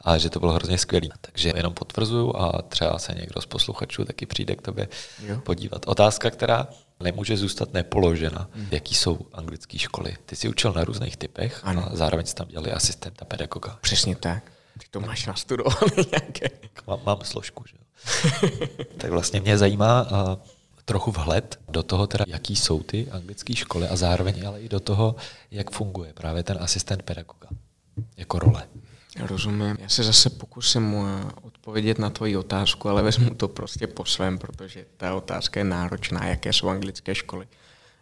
[0.00, 1.08] a že to bylo hrozně skvělé.
[1.20, 4.88] Takže jenom potvrzuju a třeba se někdo z posluchačů taky přijde k tobě
[5.26, 5.40] jo.
[5.40, 5.82] podívat.
[5.86, 6.68] Otázka, která
[7.00, 8.48] nemůže zůstat nepoložena.
[8.54, 8.68] Hmm.
[8.70, 10.16] Jaký jsou anglické školy?
[10.26, 11.88] Ty jsi učil na různých typech ano.
[11.92, 13.78] a zároveň jsi tam dělali asistenta pedagoga.
[13.80, 14.52] Přesně tak.
[14.78, 16.50] Ty to máš nastudované nějaké.
[16.86, 17.76] Mám, mám složku, že
[18.96, 20.34] tak vlastně mě zajímá uh,
[20.84, 24.80] trochu vhled do toho, teda, jaký jsou ty anglické školy a zároveň ale i do
[24.80, 25.16] toho,
[25.50, 27.48] jak funguje právě ten asistent pedagoga
[28.16, 28.68] jako role.
[29.18, 29.76] Rozumím.
[29.80, 34.38] Já se zase pokusím eh, odpovědět na tvoji otázku, ale vezmu to prostě po svém,
[34.38, 37.46] protože ta otázka je náročná, jaké jsou anglické školy.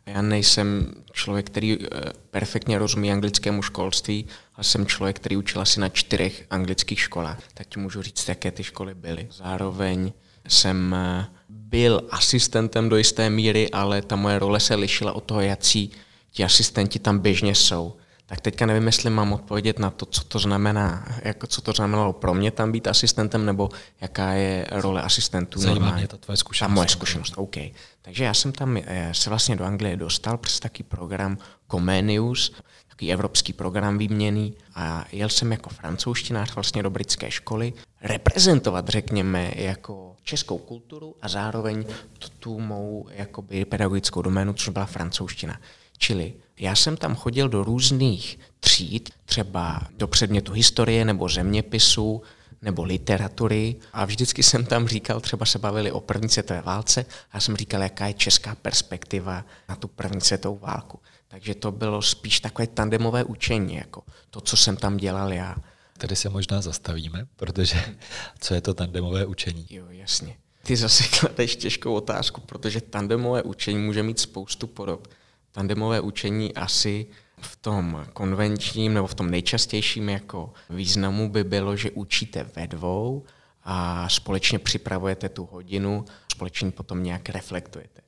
[0.06, 1.86] Já nejsem člověk, který eh,
[2.30, 7.38] perfektně rozumí anglickému školství, ale jsem člověk, který učil asi na čtyřech anglických školách.
[7.54, 9.28] Tak ti můžu říct, jaké ty školy byly.
[9.30, 10.12] Zároveň
[10.48, 15.40] jsem eh, byl asistentem do jisté míry, ale ta moje role se lišila od toho,
[15.40, 15.92] jaký
[16.30, 17.96] ti asistenti tam běžně jsou.
[18.26, 22.12] Tak teďka nevím, jestli mám odpovědět na to, co to znamená, jako co to znamenalo
[22.12, 23.68] pro mě tam být asistentem, nebo
[24.00, 25.60] jaká je role asistentů.
[25.60, 26.70] Zajímá mě ta tvoje zkušenost.
[26.70, 27.56] Ta moje zkušenost, OK.
[28.02, 31.38] Takže já jsem tam eh, se vlastně do Anglie dostal přes taký program
[31.70, 32.52] Comenius,
[32.88, 39.52] takový evropský program výměný a jel jsem jako francouzštinář vlastně do britské školy reprezentovat, řekněme,
[39.56, 41.84] jako českou kulturu a zároveň
[42.18, 45.60] tu, tu mou jakoby pedagogickou doménu, což byla francouzština.
[45.98, 52.22] Čili já jsem tam chodil do různých tříd, třeba do předmětu historie nebo zeměpisu,
[52.62, 57.36] nebo literatury a vždycky jsem tam říkal, třeba se bavili o první světové válce a
[57.36, 61.00] já jsem říkal, jaká je česká perspektiva na tu první světovou válku.
[61.28, 65.56] Takže to bylo spíš takové tandemové učení, jako to, co jsem tam dělal já.
[65.98, 67.84] Tady se možná zastavíme, protože
[68.38, 69.66] co je to tandemové učení?
[69.70, 70.36] Jo, jasně.
[70.62, 75.08] Ty zase kladeš těžkou otázku, protože tandemové učení může mít spoustu podob.
[75.54, 77.06] Tandemové učení asi
[77.40, 83.24] v tom konvenčním nebo v tom nejčastějším jako významu by bylo, že učíte ve dvou
[83.64, 88.00] a společně připravujete tu hodinu, společně potom nějak reflektujete.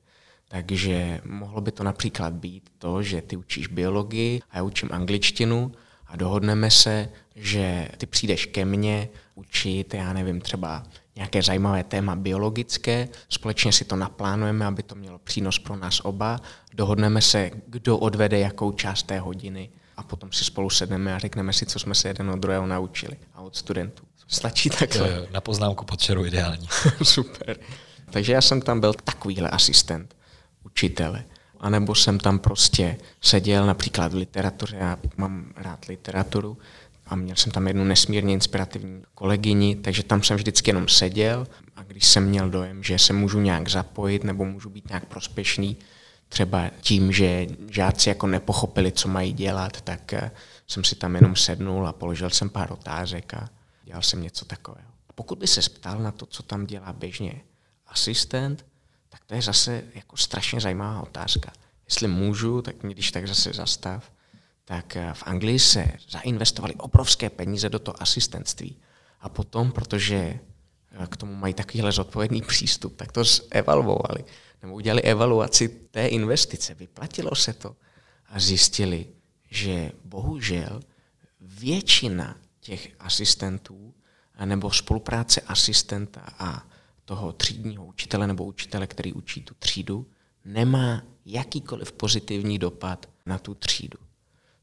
[0.47, 5.71] Takže mohlo by to například být to, že ty učíš biologii a já učím angličtinu
[6.07, 10.83] a dohodneme se, že ty přijdeš ke mně učit, já nevím, třeba
[11.17, 16.39] nějaké zajímavé téma biologické, společně si to naplánujeme, aby to mělo přínos pro nás oba,
[16.73, 21.53] dohodneme se, kdo odvede jakou část té hodiny a potom si spolu sedneme a řekneme
[21.53, 24.03] si, co jsme se jeden od druhého naučili a od studentů.
[24.27, 25.27] Stačí takhle.
[25.31, 26.67] Na poznámku pod čeru ideální.
[27.03, 27.57] Super.
[28.11, 30.15] Takže já jsem tam byl takovýhle asistent
[30.63, 31.23] učitele.
[31.59, 36.57] A nebo jsem tam prostě seděl například v literatuře, já mám rád literaturu,
[37.07, 41.83] a měl jsem tam jednu nesmírně inspirativní kolegyni, takže tam jsem vždycky jenom seděl a
[41.83, 45.77] když jsem měl dojem, že se můžu nějak zapojit nebo můžu být nějak prospěšný,
[46.29, 50.31] třeba tím, že žáci jako nepochopili, co mají dělat, tak eh,
[50.67, 53.49] jsem si tam jenom sednul a položil jsem pár otázek a
[53.83, 54.87] dělal jsem něco takového.
[55.15, 57.41] Pokud by se ptal na to, co tam dělá běžně
[57.87, 58.65] asistent,
[59.09, 61.51] tak to je zase jako strašně zajímavá otázka.
[61.85, 64.11] Jestli můžu, tak mě když tak zase zastav
[64.67, 68.75] tak eh, v Anglii se zainvestovali obrovské peníze do toho asistentství.
[69.21, 74.23] A potom, protože eh, k tomu mají takovýhle zodpovědný přístup, tak to evaluovali.
[74.61, 76.73] Nebo udělali evaluaci té investice.
[76.73, 77.75] Vyplatilo se to.
[78.29, 79.07] A zjistili,
[79.49, 80.79] že bohužel
[81.41, 83.93] většina těch asistentů
[84.45, 86.67] nebo spolupráce asistenta a
[87.05, 90.07] toho třídního učitele nebo učitele, který učí tu třídu,
[90.45, 94.06] nemá jakýkoliv pozitivní dopad na tu třídu.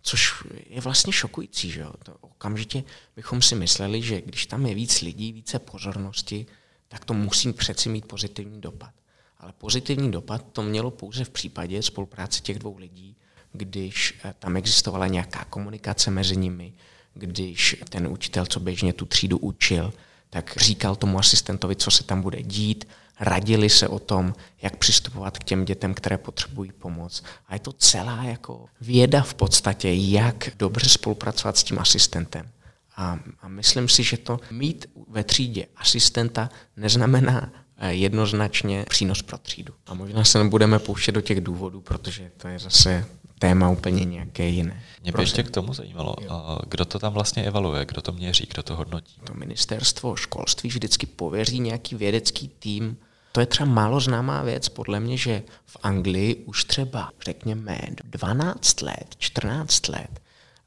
[0.06, 1.92] Což je vlastně šokující, že jo?
[2.02, 2.84] To okamžitě
[3.16, 6.46] bychom si mysleli, že když tam je víc lidí, více pozornosti,
[6.88, 8.90] tak to musí přeci mít pozitivní dopad.
[9.38, 13.16] Ale pozitivní dopad to mělo pouze v případě spolupráce těch dvou lidí,
[13.52, 16.72] když eh, tam existovala nějaká komunikace mezi nimi,
[17.14, 19.92] když ten učitel, co běžně tu třídu učil,
[20.30, 22.84] tak říkal tomu asistentovi, co se tam bude dít,
[23.20, 27.22] radili se o tom, jak přistupovat k těm dětem, které potřebují pomoc.
[27.48, 32.48] A je to celá jako věda v podstatě, jak dobře spolupracovat s tím asistentem.
[32.96, 39.38] A, a myslím si, že to mít ve třídě asistenta neznamená eh, jednoznačně přínos pro
[39.38, 39.74] třídu.
[39.86, 43.06] A možná se nebudeme pouštět do těch důvodů, protože to je zase
[43.38, 44.82] téma úplně nějaké jiné.
[45.02, 46.58] Mě by ještě k tomu zajímalo, jo.
[46.68, 49.20] kdo to tam vlastně evaluuje, kdo to měří, kdo to hodnotí?
[49.24, 52.96] To ministerstvo školství vždycky pověří nějaký vědecký tým.
[53.34, 58.82] To je třeba málo známá věc, podle mě, že v Anglii už třeba, řekněme, 12
[58.82, 60.20] let, 14 let,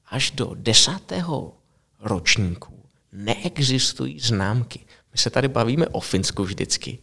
[0.08, 1.53] až do desátého
[1.99, 4.80] ročníku neexistují známky.
[5.12, 6.99] My se tady bavíme o Finsku vždycky,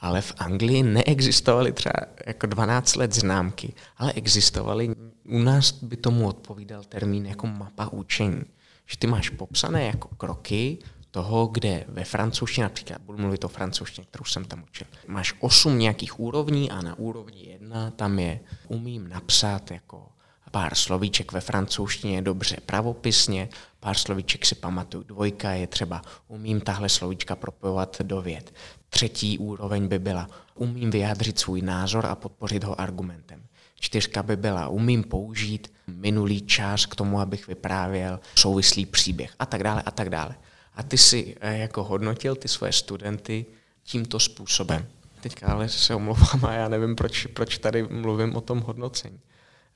[0.00, 1.94] ale v Anglii neexistovaly třeba
[2.26, 8.42] jako 12 let známky, ale existovaly, u nás by tomu odpovídal termín jako mapa učení.
[8.86, 10.78] Že ty máš popsané jako kroky
[11.10, 15.78] toho, kde ve francouzštině, například budu mluvit o francouzštině, kterou jsem tam učil, máš osm
[15.78, 20.08] nějakých úrovní a na úrovni jedna tam je umím napsat jako
[20.50, 23.48] pár slovíček ve francouzštině dobře pravopisně,
[23.80, 25.04] pár slovíček si pamatuju.
[25.04, 28.54] Dvojka je třeba umím tahle slovíčka propojovat do věd.
[28.88, 33.42] Třetí úroveň by byla umím vyjádřit svůj názor a podpořit ho argumentem.
[33.80, 39.62] Čtyřka by byla umím použít minulý čas k tomu, abych vyprávěl souvislý příběh a tak
[39.62, 40.34] dále a tak dále.
[40.78, 43.46] A ty si eh, jako hodnotil ty svoje studenty
[43.84, 44.86] tímto způsobem.
[45.20, 49.20] Teďka ale se omlouvám a já nevím, proč, proč tady mluvím o tom hodnocení.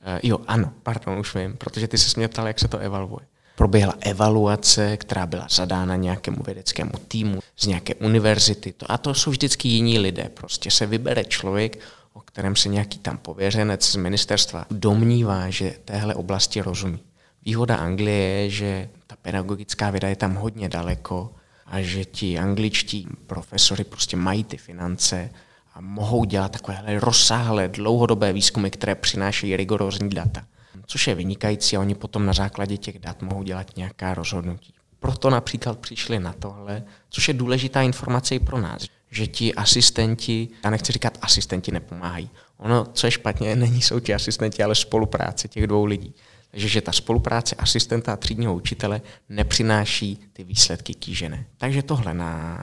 [0.06, 3.26] Uh, jo, ano, pardon, už vím, protože ty se mě ptal, jak se to evaluuje.
[3.56, 8.72] Proběhla evaluace, která byla zadána nějakému vědeckému týmu z nějaké univerzity.
[8.72, 10.30] To, a to jsou vždycky jiní lidé.
[10.34, 11.78] Prostě se vybere člověk,
[12.12, 16.98] o kterém se nějaký tam pověřenec z ministerstva domnívá, že téhle oblasti rozumí.
[17.44, 21.35] Výhoda Anglie je, že ta pedagogická věda je tam hodně daleko
[21.66, 25.31] a že ti angličtí profesory prostě mají ty finance
[25.74, 30.44] a mohou dělat takovéhle rozsáhlé dlouhodobé výzkumy, které přinášejí rigorózní data.
[30.87, 34.74] Což je vynikající a oni potom na základě těch dat mohou dělat nějaká rozhodnutí.
[34.98, 40.48] Proto například přišli na tohle, což je důležitá informace i pro nás, že ti asistenti,
[40.64, 45.48] já nechci říkat asistenti nepomáhají, ono, co je špatně, není jsou ti asistenti, ale spolupráce
[45.48, 46.14] těch dvou lidí.
[46.52, 51.46] Takže že ta spolupráce asistenta a třídního učitele nepřináší ty výsledky kýžené.
[51.58, 52.58] Takže tohle na,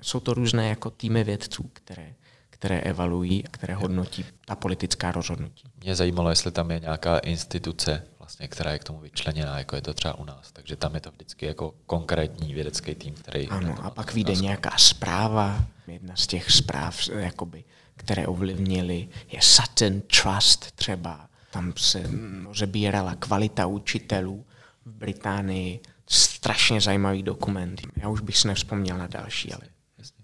[0.00, 2.14] jsou to různé jako týmy vědců, které,
[2.50, 5.64] které evaluují a které hodnotí ta politická rozhodnutí.
[5.82, 9.82] Mě zajímalo, jestli tam je nějaká instituce, vlastně, která je k tomu vyčleněná, jako je
[9.82, 10.52] to třeba u nás.
[10.52, 13.48] Takže tam je to vždycky jako konkrétní vědecký tým, který...
[13.48, 17.64] Ano, a pak vyjde nějaká zpráva, jedna z těch zpráv, jakoby,
[17.96, 22.10] které ovlivnily, je Sutton Trust třeba, tam se
[22.44, 24.46] rozebírala kvalita učitelů
[24.84, 25.80] v Británii.
[26.08, 27.82] Strašně zajímavý dokument.
[27.96, 29.62] Já už bych si nevzpomněl na další, ale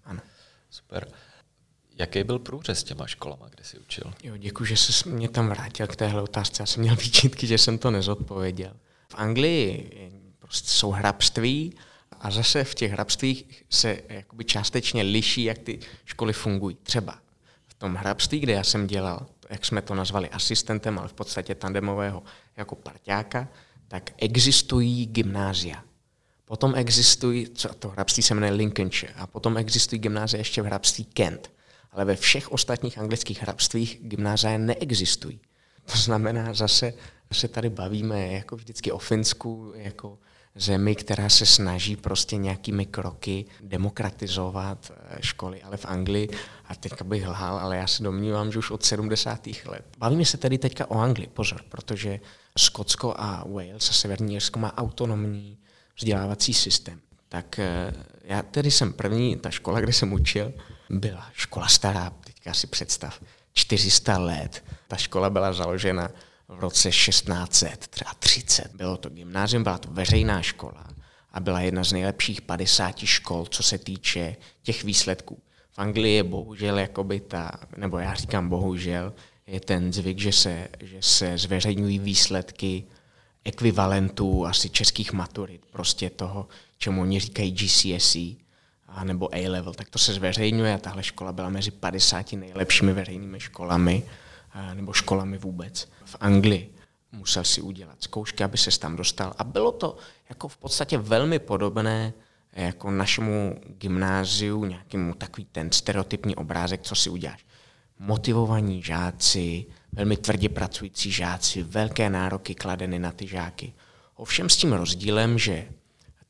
[0.05, 0.21] ano.
[0.71, 1.09] Super.
[1.99, 4.13] Jaký byl průřez těma školama, kde jsi učil?
[4.23, 6.63] Jo, děkuji, že jsi mě tam vrátil k téhle otázce.
[6.63, 8.73] Já jsem měl výčitky, že jsem to nezodpověděl.
[9.09, 9.91] V Anglii
[10.39, 11.75] prostě jsou hrabství
[12.21, 16.77] a zase v těch hrabstvích se jakoby částečně liší, jak ty školy fungují.
[16.83, 17.19] Třeba
[17.67, 21.55] v tom hrabství, kde já jsem dělal, jak jsme to nazvali, asistentem, ale v podstatě
[21.55, 22.23] tandemového
[22.57, 23.49] jako parťáka,
[23.89, 25.85] tak existují gymnázia.
[26.45, 31.05] Potom existují, co to hrabství se jmenuje Lincolnshire, a potom existují gymnázia ještě v hrabství
[31.05, 31.51] Kent.
[31.93, 35.41] Ale ve všech ostatních anglických hrabstvích gymnázia neexistují.
[35.93, 36.93] To znamená, zase
[37.33, 40.19] se tady bavíme jako vždycky o Finsku, jako
[40.59, 46.29] zemi, která se snaží prostě nějakými kroky demokratizovat eh, školy, ale v Anglii,
[46.65, 49.47] a teďka bych lhal, ale já se domnívám, že už od 70.
[49.47, 49.85] let.
[49.99, 52.21] Bavíme se tedy teďka o Anglii, pozor, protože
[52.59, 55.59] Skotsko a Wales a Severní Jirsko má autonomní
[55.99, 57.01] vzdělávací systém.
[57.29, 57.93] Tak eh,
[58.25, 60.53] já tedy jsem první, ta škola, kde jsem učil,
[60.91, 63.21] byla škola stará, teďka si představ,
[63.53, 64.65] 400 let.
[64.89, 66.11] Ta škola byla založena
[66.49, 68.71] v roce 1630.
[68.75, 70.87] Bylo to gymnázium, byla to veřejná škola
[71.33, 75.43] a byla jedna z nejlepších 50 škol, co se týče těch výsledků.
[75.71, 79.13] V Anglii je bohužel jakoby ta, nebo já říkám bohužel,
[79.47, 82.85] je ten zvyk, že se, že se zveřejňují výsledky
[83.45, 88.19] ekvivalentů asi českých maturit, prostě toho, čemu oni říkají GCSE
[88.87, 93.41] a nebo A-level, tak to se zveřejňuje a tahle škola byla mezi 50 nejlepšími veřejnými
[93.41, 94.03] školami
[94.75, 96.75] nebo školami vůbec v Anglii.
[97.13, 99.35] Musel si udělat zkoušky, aby se tam dostal.
[99.39, 99.97] A bylo to
[100.29, 102.13] jako v podstatě velmi podobné
[102.53, 107.47] jako našemu gymnáziu, nějakému takový ten stereotypní obrázek, co si uděláš.
[107.99, 113.73] Motivovaní žáci, velmi tvrdě pracující žáci, velké nároky kladeny na ty žáky.
[114.15, 115.69] Ovšem s tím rozdílem, že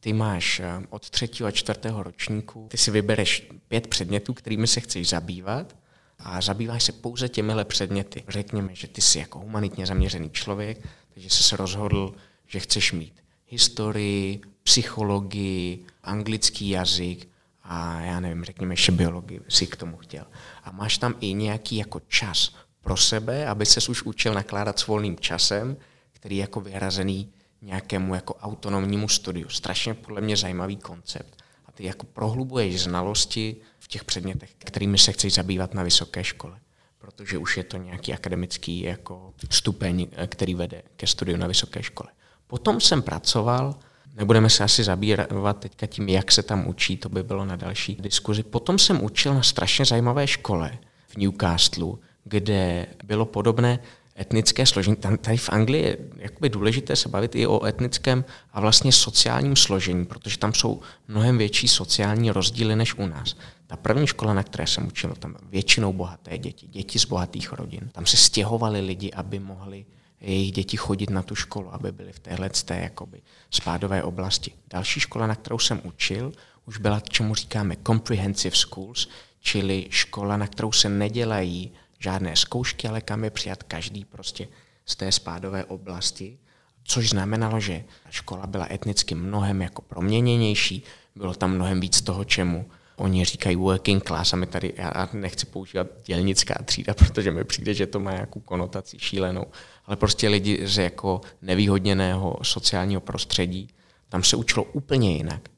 [0.01, 4.81] ty máš eh, od třetího a čtvrtého ročníku, ty si vybereš pět předmětů, kterými se
[4.81, 5.77] chceš zabývat
[6.19, 8.25] a zabýváš se pouze těmihle předměty.
[8.29, 12.15] Řekněme, že ty jsi jako humanitně zaměřený člověk, takže jsi se rozhodl,
[12.47, 17.29] že chceš mít historii, psychologii, anglický jazyk
[17.63, 20.25] a já nevím, řekněme ještě biologii si k tomu chtěl.
[20.65, 24.87] A máš tam i nějaký jako čas pro sebe, aby se už učil nakládat s
[24.87, 25.77] volným časem,
[26.13, 29.49] který je jako vyhrazený nějakému jako autonomnímu studiu.
[29.49, 31.38] Strašně podle mě zajímavý koncept.
[31.79, 36.59] Ty jako prohlubuješ znalosti v těch předmětech, kterými se chceš zabývat na vysoké škole.
[36.99, 42.11] Protože už je to nějaký akademický jako stupeň, který vede ke studiu na vysoké škole.
[42.47, 43.75] Potom jsem pracoval,
[44.14, 47.95] nebudeme se asi zabývat teďka tím, jak se tam učí, to by bylo na další
[47.95, 48.43] diskuzi.
[48.43, 51.93] Potom jsem učil na strašně zajímavé škole v Newcastle,
[52.25, 53.79] kde bylo podobné
[54.21, 54.97] etnické složení.
[54.97, 60.07] Tady v Anglii je jakoby důležité se bavit i o etnickém a vlastně sociálním složení,
[60.07, 63.37] protože tam jsou mnohem větší sociální rozdíly než u nás.
[63.67, 67.89] Ta první škola, na které jsem učil, tam většinou bohaté děti, děti z bohatých rodin.
[67.93, 69.87] Tam se stěhovali lidi, aby mohli
[70.21, 74.53] jejich děti chodit na tu školu, aby byly v téhle té jakoby spádové oblasti.
[74.71, 76.33] Další škola, na kterou jsem učil,
[76.67, 79.09] už byla, čemu říkáme comprehensive schools,
[79.41, 84.49] čili škola, na kterou se nedělají žádné zkoušky, ale kam je přijat každý prostě
[84.87, 86.39] z té spádové oblasti,
[86.85, 90.83] což znamenalo, že škola byla etnicky mnohem jako proměněnější,
[91.17, 95.47] bylo tam mnohem víc toho, čemu oni říkají working class a my tady, já nechci
[95.47, 99.47] používat dělnická třída, protože mi přijde, že to má nějakou konotaci šílenou,
[99.87, 103.68] ale prostě lidi z jako nevýhodněného sociálního prostředí,
[104.09, 105.49] tam se učilo úplně jinak.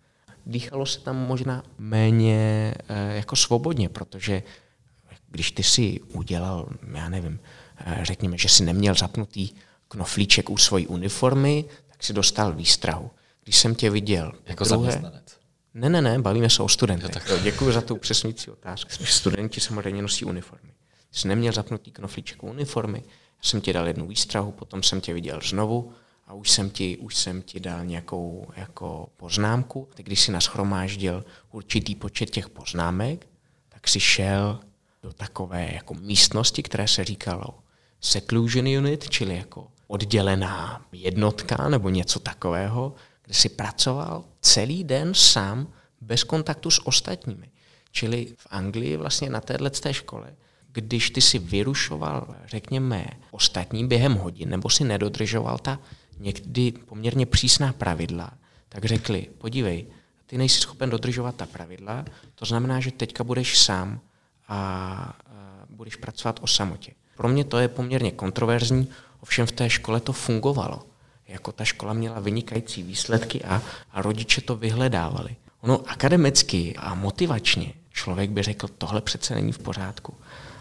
[0.47, 4.43] Dýchalo se tam možná méně eh, jako svobodně, protože
[5.31, 7.41] když ty si udělal, já nevím,
[7.76, 9.51] eh, řekněme, že si neměl zapnutý
[9.89, 13.11] knoflíček u svojí uniformy, tak si dostal výstrahu.
[13.45, 15.37] Když jsem tě viděl Jako druhé, zaměstnanec.
[15.74, 17.11] Ne, ne, ne, bavíme se o studentech.
[17.11, 17.43] tak...
[17.43, 18.91] Děkuji za tu upřesňující otázku.
[19.05, 20.72] Studenti samozřejmě nosí uniformy.
[21.12, 25.41] Jsi neměl zapnutý knoflíček uniformy, já jsem ti dal jednu výstrahu, potom jsem tě viděl
[25.45, 25.93] znovu
[26.26, 29.89] a už jsem ti, už jsem ti dal nějakou jako poznámku.
[29.95, 33.26] Teď, když si nashromáždil určitý počet těch poznámek,
[33.68, 34.61] tak si šel
[35.03, 37.59] do takové jako místnosti, které se říkalo
[38.01, 42.95] seclusion unit, čili jako oddělená jednotka nebo něco takového,
[43.25, 47.51] kde si pracoval celý den sám bez kontaktu s ostatními.
[47.93, 50.35] Čili v Anglii vlastně na této škole,
[50.73, 55.79] když ty si vyrušoval, řekněme, ostatní během hodin, nebo si nedodržoval ta
[56.19, 58.33] někdy poměrně přísná pravidla,
[58.69, 59.87] tak řekli, podívej,
[60.27, 64.01] ty nejsi schopen dodržovat ta pravidla, to znamená, že teďka budeš sám
[64.51, 65.15] a
[65.71, 66.93] budeš pracovat o samotě.
[67.17, 68.89] Pro mě to je poměrně kontroverzní,
[69.21, 70.83] ovšem v té škole to fungovalo.
[71.29, 75.37] Jako ta škola měla vynikající výsledky a, a rodiče to vyhledávali.
[75.61, 80.15] Ono akademicky a motivačně člověk by řekl, tohle přece není v pořádku.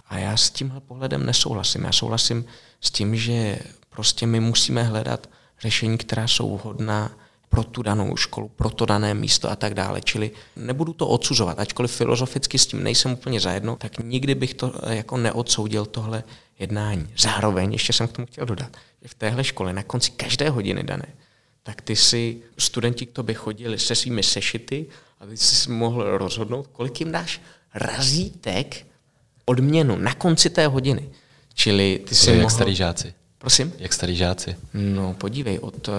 [0.08, 1.84] A já s tímhle pohledem nesouhlasím.
[1.84, 2.46] Já souhlasím
[2.82, 3.60] s tím, že
[3.90, 5.30] prostě my musíme hledat
[5.60, 7.12] řešení, která jsou vhodná
[7.50, 10.02] pro tu danou školu, pro to dané místo a tak dále.
[10.02, 14.74] Čili nebudu to odsuzovat, ačkoliv filozoficky s tím nejsem úplně zajedno, tak nikdy bych to
[14.84, 16.24] eh, jako neodsoudil tohle
[16.60, 17.10] jednání.
[17.18, 20.84] Zároveň ještě jsem k tomu chtěl dodat, že v téhle škole na konci každé hodiny
[20.84, 21.08] dané,
[21.64, 24.86] tak ty si studenti k tobě chodili se svými sešity
[25.20, 27.42] a ty jsi mohl rozhodnout, kolik jim dáš
[27.74, 28.86] razítek
[29.46, 31.10] odměnu na konci té hodiny.
[31.54, 32.50] Čili ty si jak mohl...
[32.50, 33.14] starý žáci.
[33.40, 33.74] Prosím?
[33.78, 34.56] Jak starý žáci?
[34.74, 35.90] No, podívej, od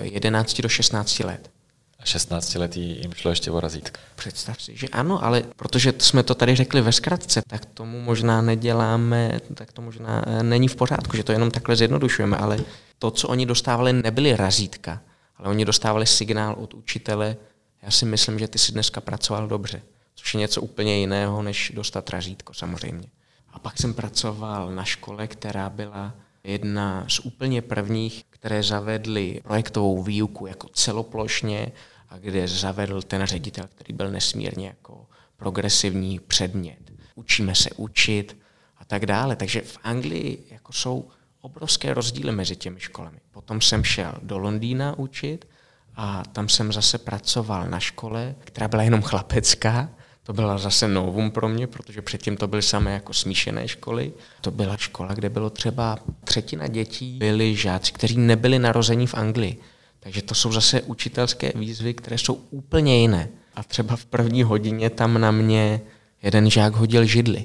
[0.00, 1.50] 11 eh, do 16 let.
[1.98, 4.00] A 16 letý jim šlo ještě o razítka.
[4.16, 8.42] Představ si, že ano, ale protože jsme to tady řekli ve zkratce, tak tomu možná
[8.42, 12.58] neděláme, tak to možná eh, není v pořádku, že to jenom takhle zjednodušujeme, ale
[12.98, 15.00] to, co oni dostávali, nebyly razítka,
[15.36, 17.36] ale oni dostávali signál od učitele,
[17.82, 19.82] já si myslím, že ty si dneska pracoval dobře,
[20.14, 23.08] což je něco úplně jiného, než dostat razítko samozřejmě.
[23.52, 30.02] A pak jsem pracoval na škole, která byla jedna z úplně prvních, které zavedly projektovou
[30.02, 31.72] výuku jako celoplošně
[32.08, 36.92] a kde zavedl ten ředitel, který byl nesmírně jako progresivní předmět.
[37.14, 38.36] Učíme se učit
[38.76, 39.36] a tak dále.
[39.36, 41.08] Takže v Anglii jako jsou
[41.40, 43.18] obrovské rozdíly mezi těmi školami.
[43.30, 45.48] Potom jsem šel do Londýna učit
[45.96, 49.90] a tam jsem zase pracoval na škole, která byla jenom chlapecká
[50.30, 54.12] to byla zase novum pro mě, protože předtím to byly samé jako smíšené školy.
[54.40, 59.60] To byla škola, kde bylo třeba třetina dětí byli žáci, kteří nebyli narození v Anglii.
[60.00, 63.28] Takže to jsou zase učitelské výzvy, které jsou úplně jiné.
[63.54, 65.80] A třeba v první hodině tam na mě
[66.22, 67.44] jeden žák hodil židli.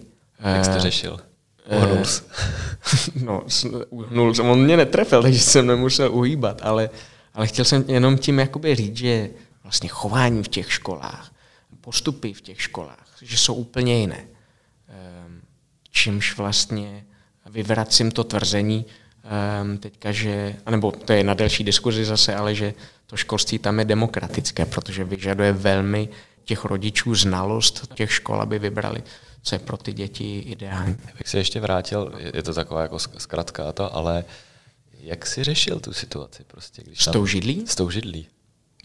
[0.56, 1.20] Jak jsi to eh, řešil?
[1.78, 2.22] Uhnul jsi.
[3.24, 3.44] no,
[3.90, 6.90] uhnul jsem, on mě netrefil, takže jsem nemusel uhýbat, ale,
[7.34, 9.30] ale chtěl jsem jenom tím jakoby říct, že
[9.64, 11.35] vlastně chování v těch školách
[11.86, 14.28] postupy v těch školách, že jsou úplně jiné.
[14.88, 15.42] Ehm,
[15.92, 17.06] čímž vlastně
[17.46, 18.86] vyvracím to tvrzení
[19.24, 22.74] ehm, teďka, že, nebo to je na delší diskuzi zase, ale že
[23.06, 26.10] to školství tam je demokratické, protože vyžaduje velmi
[26.44, 29.04] těch rodičů znalost těch škol, aby vybrali,
[29.42, 30.98] co je pro ty děti ideální.
[31.08, 34.26] Já bych se ještě vrátil, je to taková jako zkratka to, ale
[35.00, 36.44] jak jsi řešil tu situaci?
[36.48, 37.64] Prostě, když s tou židlí?
[37.68, 38.28] S tou židlí.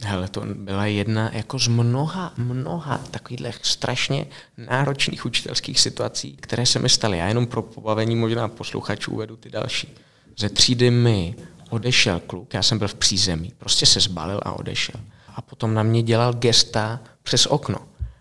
[0.03, 4.26] Hele, to byla jedna jako z mnoha, mnoha takových strašně
[4.57, 7.18] náročných učitelských situací, které se mi staly.
[7.18, 9.94] Já jenom pro pobavení možná posluchačů uvedu ty další.
[10.38, 11.34] Ze třídy mi
[11.70, 15.01] odešel kluk, já jsem byl v přízemí, prostě se zbalil a odešel.
[15.34, 17.78] A potom na mě dělal gesta přes okno.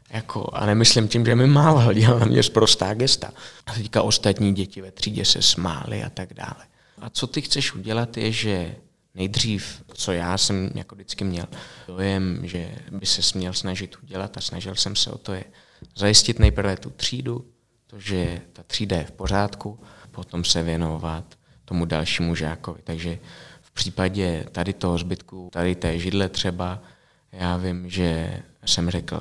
[0.10, 3.32] Jako, a nemyslím tím, že mi mával, dělal na mě zprostá gesta.
[3.66, 6.66] A teďka ostatní děti ve třídě se smály a tak dále.
[7.02, 8.76] A co ty chceš udělat je, že
[9.16, 11.46] nejdřív, co já jsem jako vždycky měl,
[11.88, 15.44] dojem, že by se směl snažit udělat a snažil jsem se o to je
[15.96, 17.46] zajistit nejprve tu třídu,
[17.88, 19.80] to, že ta třída je v pořádku,
[20.12, 22.80] potom se věnovat tomu dalšímu žákovi.
[22.84, 23.20] Takže
[23.62, 26.82] v případě tady toho zbytku, tady té židle třeba,
[27.32, 29.20] já vím, že jsem řekl,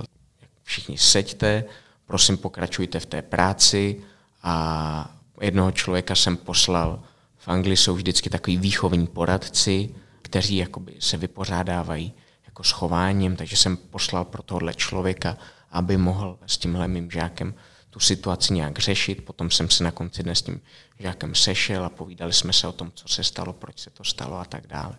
[0.62, 1.64] všichni seďte,
[2.06, 4.00] prosím pokračujte v té práci
[4.42, 7.02] a jednoho člověka jsem poslal
[7.48, 12.12] v Anglii jsou vždycky takový výchovní poradci, kteří jakoby se vypořádávají
[12.46, 15.36] jako s chováním, takže jsem poslal pro tohle člověka,
[15.70, 17.54] aby mohl s tímhle mým žákem
[17.90, 19.24] tu situaci nějak řešit.
[19.24, 20.60] Potom jsem se na konci dne s tím
[20.98, 24.38] žákem sešel a povídali jsme se o tom, co se stalo, proč se to stalo
[24.38, 24.94] a tak dále.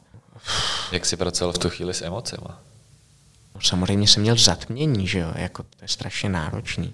[0.91, 2.47] Jak jsi pracoval v tu chvíli s emocemi?
[3.55, 6.93] No, samozřejmě jsem měl zatmění, že jo, jako to je strašně náročný.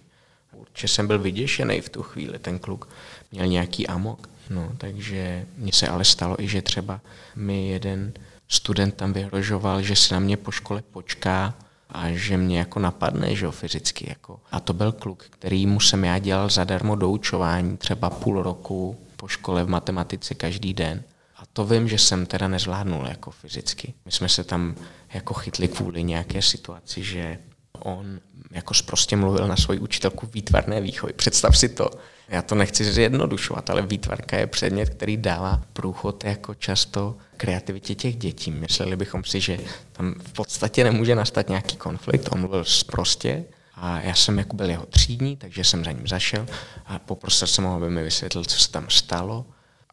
[0.53, 2.89] Určitě jsem byl vyděšený v tu chvíli, ten kluk
[3.32, 4.35] měl nějaký amok.
[4.50, 7.02] No, takže mně se ale stalo i, že třeba
[7.36, 8.14] mi jeden
[8.48, 11.54] student tam vyhrožoval, že se na mě po škole počká
[11.89, 14.06] a že mě jako napadne, že jo, fyzicky.
[14.10, 14.39] Jako.
[14.52, 19.28] A to byl kluk, který mu jsem já dělal zadarmo doučování, třeba půl roku po
[19.28, 21.04] škole v matematice každý den.
[21.36, 23.93] A to vím, že jsem teda nezvládnul jako fyzicky.
[24.06, 24.76] My jsme se tam
[25.14, 27.38] jako chytli kvůli nějaké situaci, že
[27.86, 28.20] on
[28.52, 31.14] jako prostě mluvil na svoji učitelku výtvarné výchovy.
[31.14, 31.90] Představ si to.
[32.30, 38.16] Já to nechci zjednodušovat, ale výtvarka je předmět, který dává průchod jako často kreativitě těch
[38.16, 38.52] dětí.
[38.52, 39.58] Mysleli bychom si, že
[39.92, 42.30] tam v podstatě nemůže nastat nějaký konflikt.
[42.32, 43.44] On mluvil prostě
[43.76, 46.46] a já jsem jako byl jeho třídní, takže jsem za ním zašel
[46.86, 49.46] a poprosil jsem ho, aby mi vysvětlil, co se tam stalo.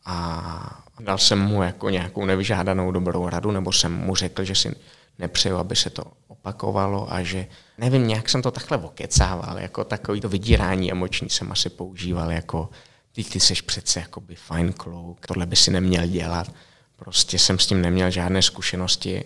[0.05, 4.74] A dal jsem mu jako nějakou nevyžádanou dobrou radu, nebo jsem mu řekl, že si
[5.18, 6.05] nepřeju, aby se to
[6.43, 7.47] opakovalo a že,
[7.78, 12.70] nevím, nějak jsem to takhle okecával, jako takový to vydírání emoční jsem asi používal, jako
[13.12, 16.53] ty, ty seš přece jakoby fine klouk, tohle by si neměl dělat.
[16.97, 19.22] Prostě jsem s tím neměl žádné zkušenosti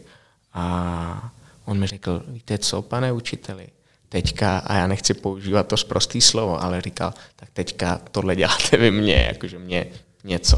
[0.53, 1.31] a
[1.65, 3.69] on mi řekl, víte co, pane učiteli,
[4.09, 8.91] teďka, a já nechci používat to zprostý slovo, ale říkal, tak teďka tohle děláte vy
[8.91, 9.87] mě, jakože mě
[10.25, 10.57] něco.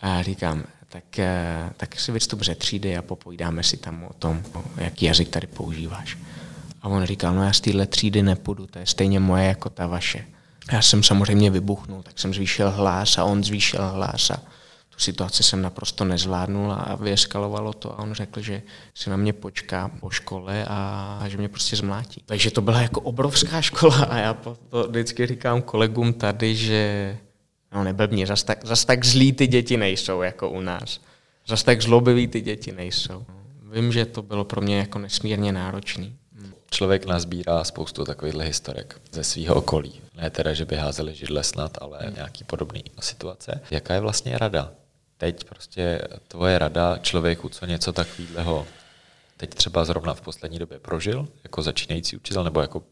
[0.00, 4.12] A já říkám, tak, eh, tak si vystup ze třídy a popovídáme si tam o
[4.12, 4.42] tom,
[4.76, 6.18] jaký jazyk tady používáš.
[6.82, 9.86] A on říkal, no já z téhle třídy nepůjdu, to je stejně moje jako ta
[9.86, 10.24] vaše.
[10.72, 14.36] Já jsem samozřejmě vybuchnul, tak jsem zvýšil hlas a on zvýšil hlas a
[14.96, 18.62] tu situaci jsem naprosto nezvládnul a vyeskalovalo to a on řekl, že
[18.94, 22.22] si na mě počká po škole a, že mě prostě zmlátí.
[22.26, 24.56] Takže to byla jako obrovská škola a já to
[24.88, 27.18] vždycky říkám kolegům tady, že
[27.76, 31.00] No neblbni, zas tak, zas tak zlí ty děti nejsou jako u nás.
[31.46, 33.24] Zas tak zlobiví ty děti nejsou.
[33.72, 36.16] Vím, že to bylo pro mě jako nesmírně náročný.
[36.70, 40.00] Člověk nazbírá spoustu takovýchhle historek ze svého okolí.
[40.14, 42.14] Ne teda, že by házeli židle snad, ale hmm.
[42.14, 43.60] nějaký podobný situace.
[43.70, 44.72] Jaká je vlastně rada?
[45.16, 48.66] Teď prostě tvoje rada člověku, co něco takového
[49.36, 52.82] teď třeba zrovna v poslední době prožil, jako začínající učitel nebo jako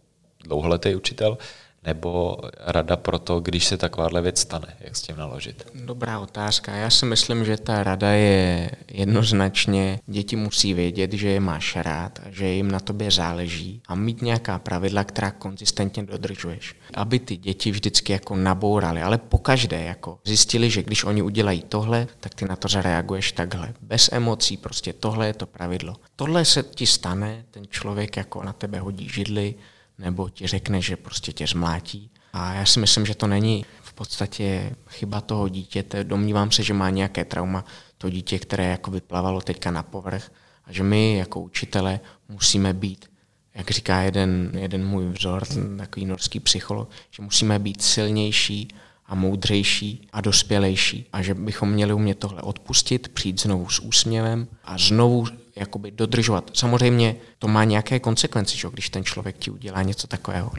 [0.44, 1.38] dlouholetý učitel,
[1.86, 4.76] nebo rada pro to, když se takováhle věc stane?
[4.80, 5.66] Jak s tím naložit?
[5.74, 6.72] Dobrá otázka.
[6.72, 12.18] Já si myslím, že ta rada je jednoznačně, děti musí vědět, že je máš rád,
[12.30, 16.76] že jim na tobě záleží a mít nějaká pravidla, která konzistentně dodržuješ.
[16.94, 22.06] Aby ty děti vždycky jako nabourali, ale pokaždé jako zjistili, že když oni udělají tohle,
[22.20, 23.74] tak ty na to zareaguješ takhle.
[23.80, 25.96] Bez emocí, prostě tohle je to pravidlo.
[26.16, 29.54] Tohle se ti stane, ten člověk jako na tebe hodí židly,
[29.98, 32.10] nebo ti řekne, že prostě tě zmlátí.
[32.32, 36.04] A já si myslím, že to není v podstatě chyba toho dítěte.
[36.04, 37.64] Domnívám se, že má nějaké trauma
[37.98, 40.30] to dítě, které jako vyplavalo teďka na povrch
[40.64, 43.10] a že my jako učitele musíme být,
[43.54, 45.42] jak říká jeden, jeden můj vzor,
[45.78, 48.68] takový norský psycholog, že musíme být silnější
[49.06, 54.48] a moudřejší a dospělejší a že bychom měli umět tohle odpustit, přijít znovu s úsměvem
[54.64, 55.26] a znovu
[55.56, 56.50] jakoby dodržovat.
[56.54, 58.68] Samozřejmě to má nějaké konsekvence, že?
[58.72, 60.50] když ten člověk ti udělá něco takového.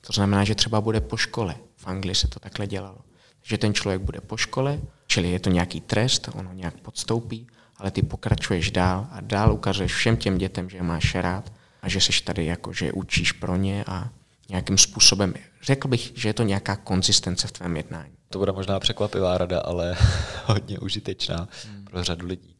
[0.00, 1.54] To znamená, že třeba bude po škole.
[1.76, 2.98] V Anglii se to takhle dělalo.
[3.42, 7.46] Že ten člověk bude po škole, čili je to nějaký trest, on ho nějak podstoupí,
[7.76, 11.88] ale ty pokračuješ dál a dál ukazuješ všem těm dětem, že je máš rád a
[11.88, 14.10] že seš tady jako, že učíš pro ně a
[14.48, 18.14] nějakým způsobem, řekl bych, že je to nějaká konzistence v tvém jednání.
[18.28, 19.96] To bude možná překvapivá rada, ale
[20.44, 21.84] hodně užitečná hmm.
[21.84, 22.53] pro řadu lidí.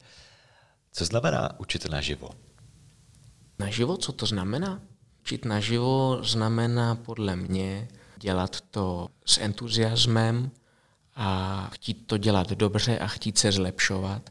[0.97, 2.29] Co znamená učit naživo?
[3.59, 4.81] Naživo, co to znamená?
[5.21, 7.87] Učit naživo znamená podle mě
[8.17, 10.51] dělat to s entuziasmem
[11.15, 14.29] a chtít to dělat dobře a chtít se zlepšovat.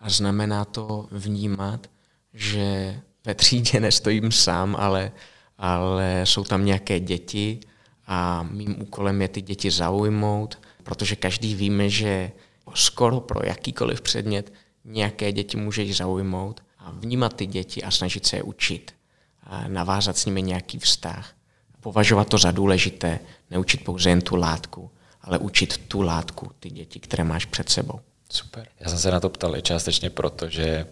[0.00, 1.90] A znamená to vnímat,
[2.34, 5.12] že ve třídě nestojím sám, ale,
[5.58, 7.60] ale jsou tam nějaké děti
[8.06, 12.32] a mým úkolem je ty děti zaujmout, protože každý víme, že
[12.74, 14.52] skoro pro jakýkoliv předmět
[14.86, 18.94] nějaké děti můžeš zaujmout a vnímat ty děti a snažit se je učit.
[19.42, 21.34] A navázat s nimi nějaký vztah.
[21.80, 23.20] Považovat to za důležité,
[23.50, 24.90] neučit pouze jen tu látku,
[25.22, 28.00] ale učit tu látku, ty děti, které máš před sebou.
[28.30, 28.68] Super.
[28.80, 30.86] Já jsem se na to ptal i částečně proto, že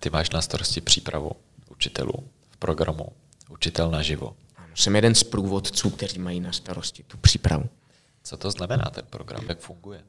[0.00, 1.30] ty máš na starosti přípravu
[1.70, 2.14] učitelů
[2.50, 3.06] v programu
[3.50, 4.36] Učitel naživo.
[4.56, 7.64] Ano, jsem jeden z průvodců, kteří mají na starosti tu přípravu.
[8.22, 9.44] Co to znamená ten program?
[9.48, 10.04] Jak funguje?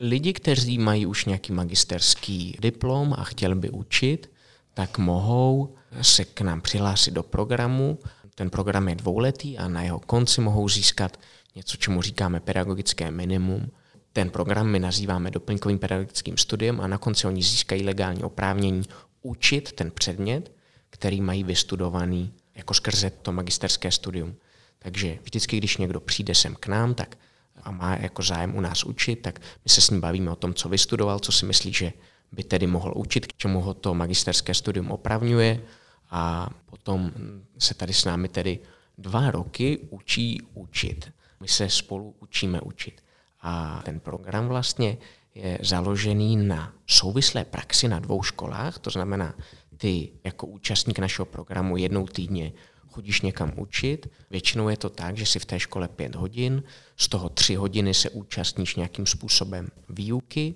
[0.00, 4.30] Lidi, kteří mají už nějaký magisterský diplom a chtěli by učit,
[4.74, 7.98] tak mohou se k nám přihlásit do programu.
[8.34, 11.20] Ten program je dvouletý a na jeho konci mohou získat
[11.54, 13.70] něco, čemu říkáme pedagogické minimum.
[14.12, 18.82] Ten program my nazýváme doplňkovým pedagogickým studiem a na konci oni získají legální oprávnění
[19.22, 20.52] učit ten předmět,
[20.90, 24.34] který mají vystudovaný jako skrze to magisterské studium.
[24.78, 27.16] Takže vždycky, když někdo přijde sem k nám, tak
[27.62, 30.54] a má jako zájem u nás učit, tak my se s ním bavíme o tom,
[30.54, 31.92] co vystudoval, co si myslí, že
[32.32, 35.62] by tedy mohl učit, k čemu ho to magisterské studium opravňuje
[36.10, 37.12] a potom
[37.58, 38.58] se tady s námi tedy
[38.98, 41.12] dva roky učí učit.
[41.40, 43.04] My se spolu učíme učit.
[43.40, 44.98] A ten program vlastně
[45.34, 49.34] je založený na souvislé praxi na dvou školách, to znamená,
[49.76, 52.52] ty jako účastník našeho programu jednou týdně
[52.96, 54.08] chodíš někam učit.
[54.30, 56.62] Většinou je to tak, že si v té škole pět hodin,
[56.96, 60.54] z toho tři hodiny se účastníš nějakým způsobem výuky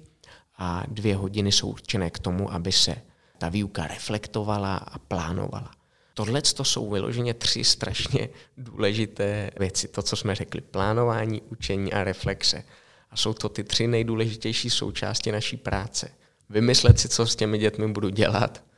[0.56, 2.96] a dvě hodiny jsou určené k tomu, aby se
[3.38, 5.70] ta výuka reflektovala a plánovala.
[6.14, 9.88] Tohle to jsou vyloženě tři strašně důležité věci.
[9.88, 12.64] To, co jsme řekli, plánování, učení a reflexe.
[13.10, 16.10] A jsou to ty tři nejdůležitější součásti naší práce.
[16.50, 18.69] Vymyslet si, co s těmi dětmi budu dělat,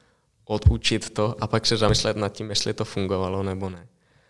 [0.53, 3.87] odučit to a pak se zamyslet nad tím, jestli to fungovalo nebo ne.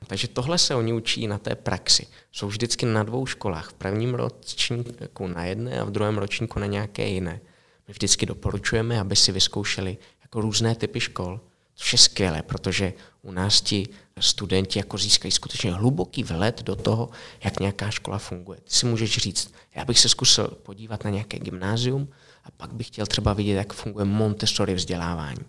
[0.06, 2.06] Takže tohle se oni učí na té praxi.
[2.32, 3.70] Jsou vždycky na dvou školách.
[3.70, 7.40] V prvním ročníku na jedné a v druhém ročníku na nějaké jiné.
[7.88, 11.40] My vždycky doporučujeme, aby si vyzkoušeli jako různé typy škol,
[11.74, 12.92] což je skvělé, protože
[13.22, 13.88] u nás ti
[14.20, 17.10] studenti jako získají skutečně hluboký vhled do toho,
[17.44, 18.60] jak nějaká škola funguje.
[18.60, 22.08] Ty si můžeš říct, já bych se zkusil podívat na nějaké gymnázium
[22.44, 25.44] a pak bych chtěl třeba vidět, jak funguje Montessori vzdělávání.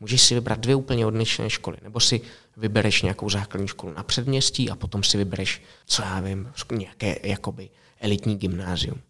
[0.00, 2.20] Můžeš si vybrat dvě úplně odlišné školy, nebo si
[2.56, 7.68] vybereš nějakou základní školu na předměstí a potom si vybereš, co já vím, nějaké jakoby
[8.00, 9.00] elitní gymnázium.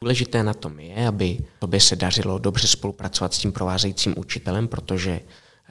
[0.00, 5.20] Důležité na tom je, aby tobě se dařilo dobře spolupracovat s tím provázejícím učitelem, protože,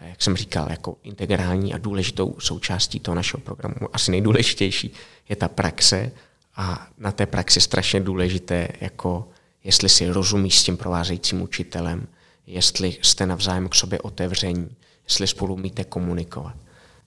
[0.01, 4.93] jak jsem říkal, jako integrální a důležitou součástí toho našeho programu, asi nejdůležitější,
[5.29, 6.11] je ta praxe
[6.55, 9.27] a na té praxi strašně důležité, jako
[9.63, 12.07] jestli si rozumíš s tím provázejícím učitelem,
[12.47, 16.55] jestli jste navzájem k sobě otevření, jestli spolu umíte komunikovat.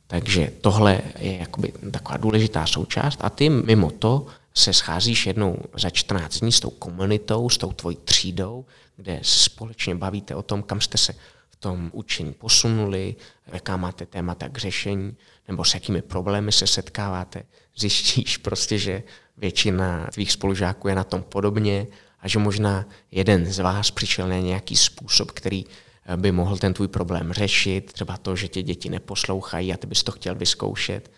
[0.07, 5.91] Takže tohle je jakoby taková důležitá součást a ty mimo to se scházíš jednou za
[5.91, 8.65] 14 dní s tou komunitou, s tou tvojí třídou,
[8.97, 11.13] kde společně bavíte o tom, kam jste se
[11.51, 13.17] v tom učení posunuli,
[13.47, 15.17] jaká máte témata k řešení,
[15.49, 17.43] nebo s jakými problémy se setkáváte.
[17.77, 19.03] Zjistíš prostě, že
[19.37, 21.87] většina tvých spolužáků je na tom podobně
[22.21, 25.65] a že možná jeden z vás přišel na nějaký způsob, který
[26.07, 29.87] eh, by mohl ten tvůj problém řešit, třeba to, že tě děti neposlouchají a ty
[29.87, 31.11] bys to chtěl vyzkoušet.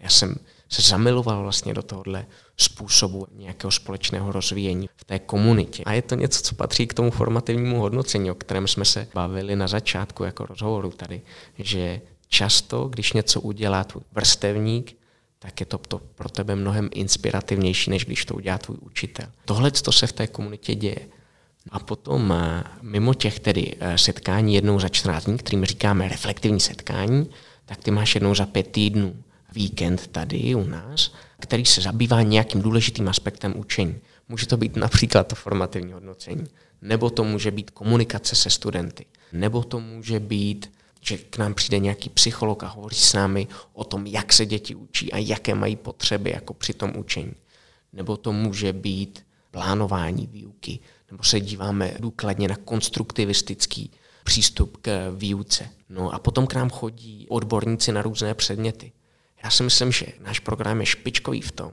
[0.00, 0.34] Já jsem
[0.68, 2.26] se zamiloval vlastně do tohohle
[2.56, 5.84] způsobu nějakého společného rozvíjení v té komunitě.
[5.84, 9.56] A je to něco, co patří k tomu formativnímu hodnocení, o kterém jsme se bavili
[9.56, 11.22] na začátku jako rozhovoru tady,
[11.58, 14.96] že často, když něco udělá tvůj vrstevník,
[15.38, 19.26] tak je to, to pro tebe mnohem inspirativnější, než když to udělá tvůj učitel.
[19.44, 21.08] Tohle to se v té komunitě děje.
[21.70, 26.60] A potom eh, mimo těch tedy eh, setkání jednou za 14 dní, kterým říkáme reflektivní
[26.60, 27.30] setkání,
[27.66, 29.16] tak ty máš jednou za pět týdnů
[29.52, 33.96] víkend tady u nás, který se zabývá nějakým důležitým aspektem učení.
[34.28, 36.44] Může to být například to formativní hodnocení,
[36.82, 40.72] nebo to může být komunikace se studenty, nebo to může být
[41.06, 44.74] že k nám přijde nějaký psycholog a hovoří s námi o tom, jak se děti
[44.74, 47.34] učí a jaké mají potřeby jako při tom učení.
[47.92, 50.78] Nebo to může být plánování výuky,
[51.10, 53.90] nebo se díváme důkladně na konstruktivistický
[54.24, 55.70] přístup k výuce.
[55.88, 58.92] No a potom k nám chodí odborníci na různé předměty.
[59.44, 61.72] Já si myslím, že náš program je špičkový v tom,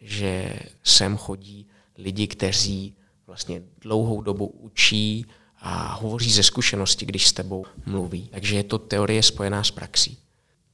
[0.00, 1.66] že sem chodí
[1.98, 2.94] lidi, kteří
[3.26, 5.26] vlastně dlouhou dobu učí
[5.60, 8.28] a hovoří ze zkušenosti, když s tebou mluví.
[8.32, 10.18] Takže je to teorie spojená s praxí.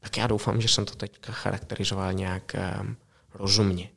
[0.01, 2.97] Tak já doufám, že jsem to teď charakterizoval nějak um,
[3.35, 3.89] rozumně.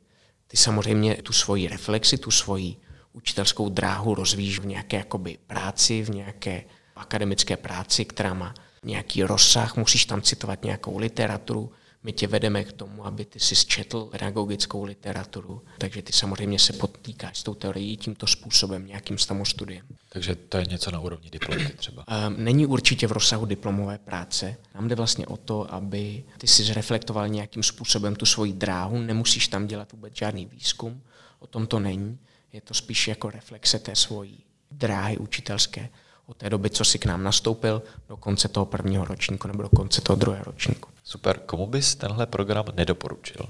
[0.46, 2.76] Ty samozřejmě tu svoji reflexi, tu svoji
[3.12, 6.64] učitelskou dráhu rozvíjíš v nějaké jakoby práci, v nějaké
[6.96, 11.72] akademické práci, která má nějaký rozsah, musíš tam citovat nějakou literaturu,
[12.02, 16.72] my tě vedeme k tomu, aby ty si zčetl pedagogickou literaturu, takže ty samozřejmě se
[16.72, 19.86] potýkáš s tou teorií tímto způsobem, nějakým samostudiem.
[20.08, 22.04] Takže to je něco na úrovni diplomy třeba?
[22.08, 24.56] Um, není určitě v rozsahu diplomové práce.
[24.74, 29.48] Nám jde vlastně o to, aby ty si zreflektoval nějakým způsobem tu svoji dráhu, nemusíš
[29.48, 31.02] tam dělat vůbec žádný výzkum,
[31.38, 32.18] o tom to není.
[32.52, 35.88] Je to spíš jako reflexe té svojí dráhy učitelské
[36.26, 39.68] od té doby, co si k nám nastoupil, do konce toho prvního ročníku nebo do
[39.68, 40.90] konce toho druhého ročníku.
[41.08, 41.40] Super.
[41.46, 43.46] Komu bys tenhle program nedoporučil?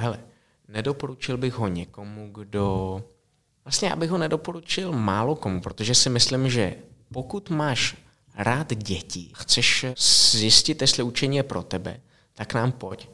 [0.00, 0.20] Hele,
[0.68, 3.04] nedoporučil bych ho někomu, kdo...
[3.64, 6.74] Vlastně já bych ho nedoporučil málo komu, protože si myslím, že
[7.12, 7.96] pokud máš
[8.34, 9.86] rád děti, chceš
[10.30, 12.00] zjistit, jestli učení je pro tebe,
[12.34, 13.08] tak nám pojď.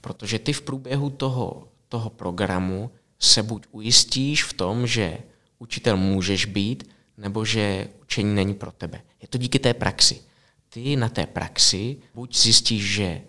[0.00, 5.18] Protože ty v průběhu toho, toho programu se buď ujistíš v tom, že
[5.58, 9.00] učitel můžeš být, nebo že učení není pro tebe.
[9.22, 10.20] Je to díky té praxi.
[10.68, 13.20] Ty na té praxi buď zjistíš, že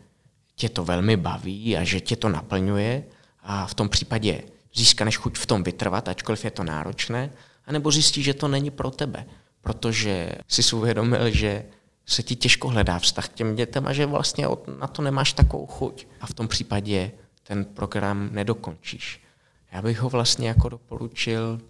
[0.60, 3.04] tě to velmi baví a že tě to naplňuje
[3.44, 4.44] a v tom případě
[4.76, 7.32] získáš chuť v tom vytrvat, ačkoliv je to náročné,
[7.66, 9.26] anebo zjistíš, že to není pro tebe,
[9.62, 11.66] protože jsi uvědomil, že
[12.06, 14.46] se ti těžko hledá vztah k těm dětem a že vlastně
[14.80, 16.08] na to nemáš takovou chuť.
[16.22, 17.12] A v tom případě
[17.44, 19.24] ten program nedokončíš.
[19.72, 21.62] Já bych ho vlastně jako doporučil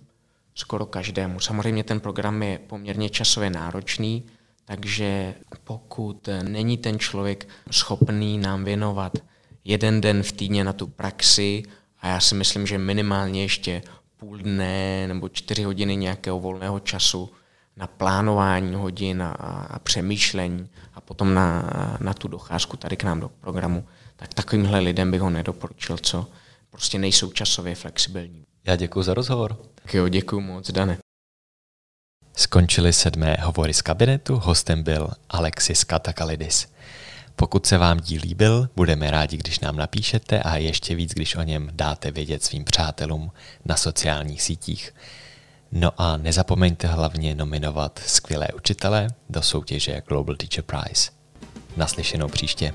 [0.55, 1.39] skoro každému.
[1.39, 4.23] Samozřejmě ten program je poměrně časově náročný,
[4.70, 9.17] takže pokud není ten člověk schopný nám věnovat
[9.63, 11.63] jeden den v týdně na tu praxi
[12.01, 13.82] a já si myslím, že minimálně ještě
[14.17, 17.30] půl dne nebo čtyři hodiny nějakého volného času
[17.78, 19.32] na plánování hodin a,
[19.70, 24.80] a přemýšlení a potom na, na tu docházku tady k nám do programu, tak takovýmhle
[24.80, 26.28] lidem bych ho nedoporučil, co
[26.70, 28.45] prostě nejsou časově flexibilní.
[28.65, 29.57] Já děkuji za rozhovor.
[29.76, 30.97] Tak jo, děkuji moc, Dane.
[32.39, 36.67] Skončili sedmé hovory z kabinetu, hostem byl Alexis Katakalidis.
[37.35, 41.43] Pokud se vám díl líbil, budeme rádi, když nám napíšete a ještě víc, když o
[41.43, 43.31] něm dáte vědět svým přátelům
[43.65, 44.93] na sociálních sítích.
[45.71, 51.11] No a nezapomeňte hlavně nominovat skvělé učitele do soutěže Global Teacher Prize.
[51.77, 52.73] Naslyšenou příště.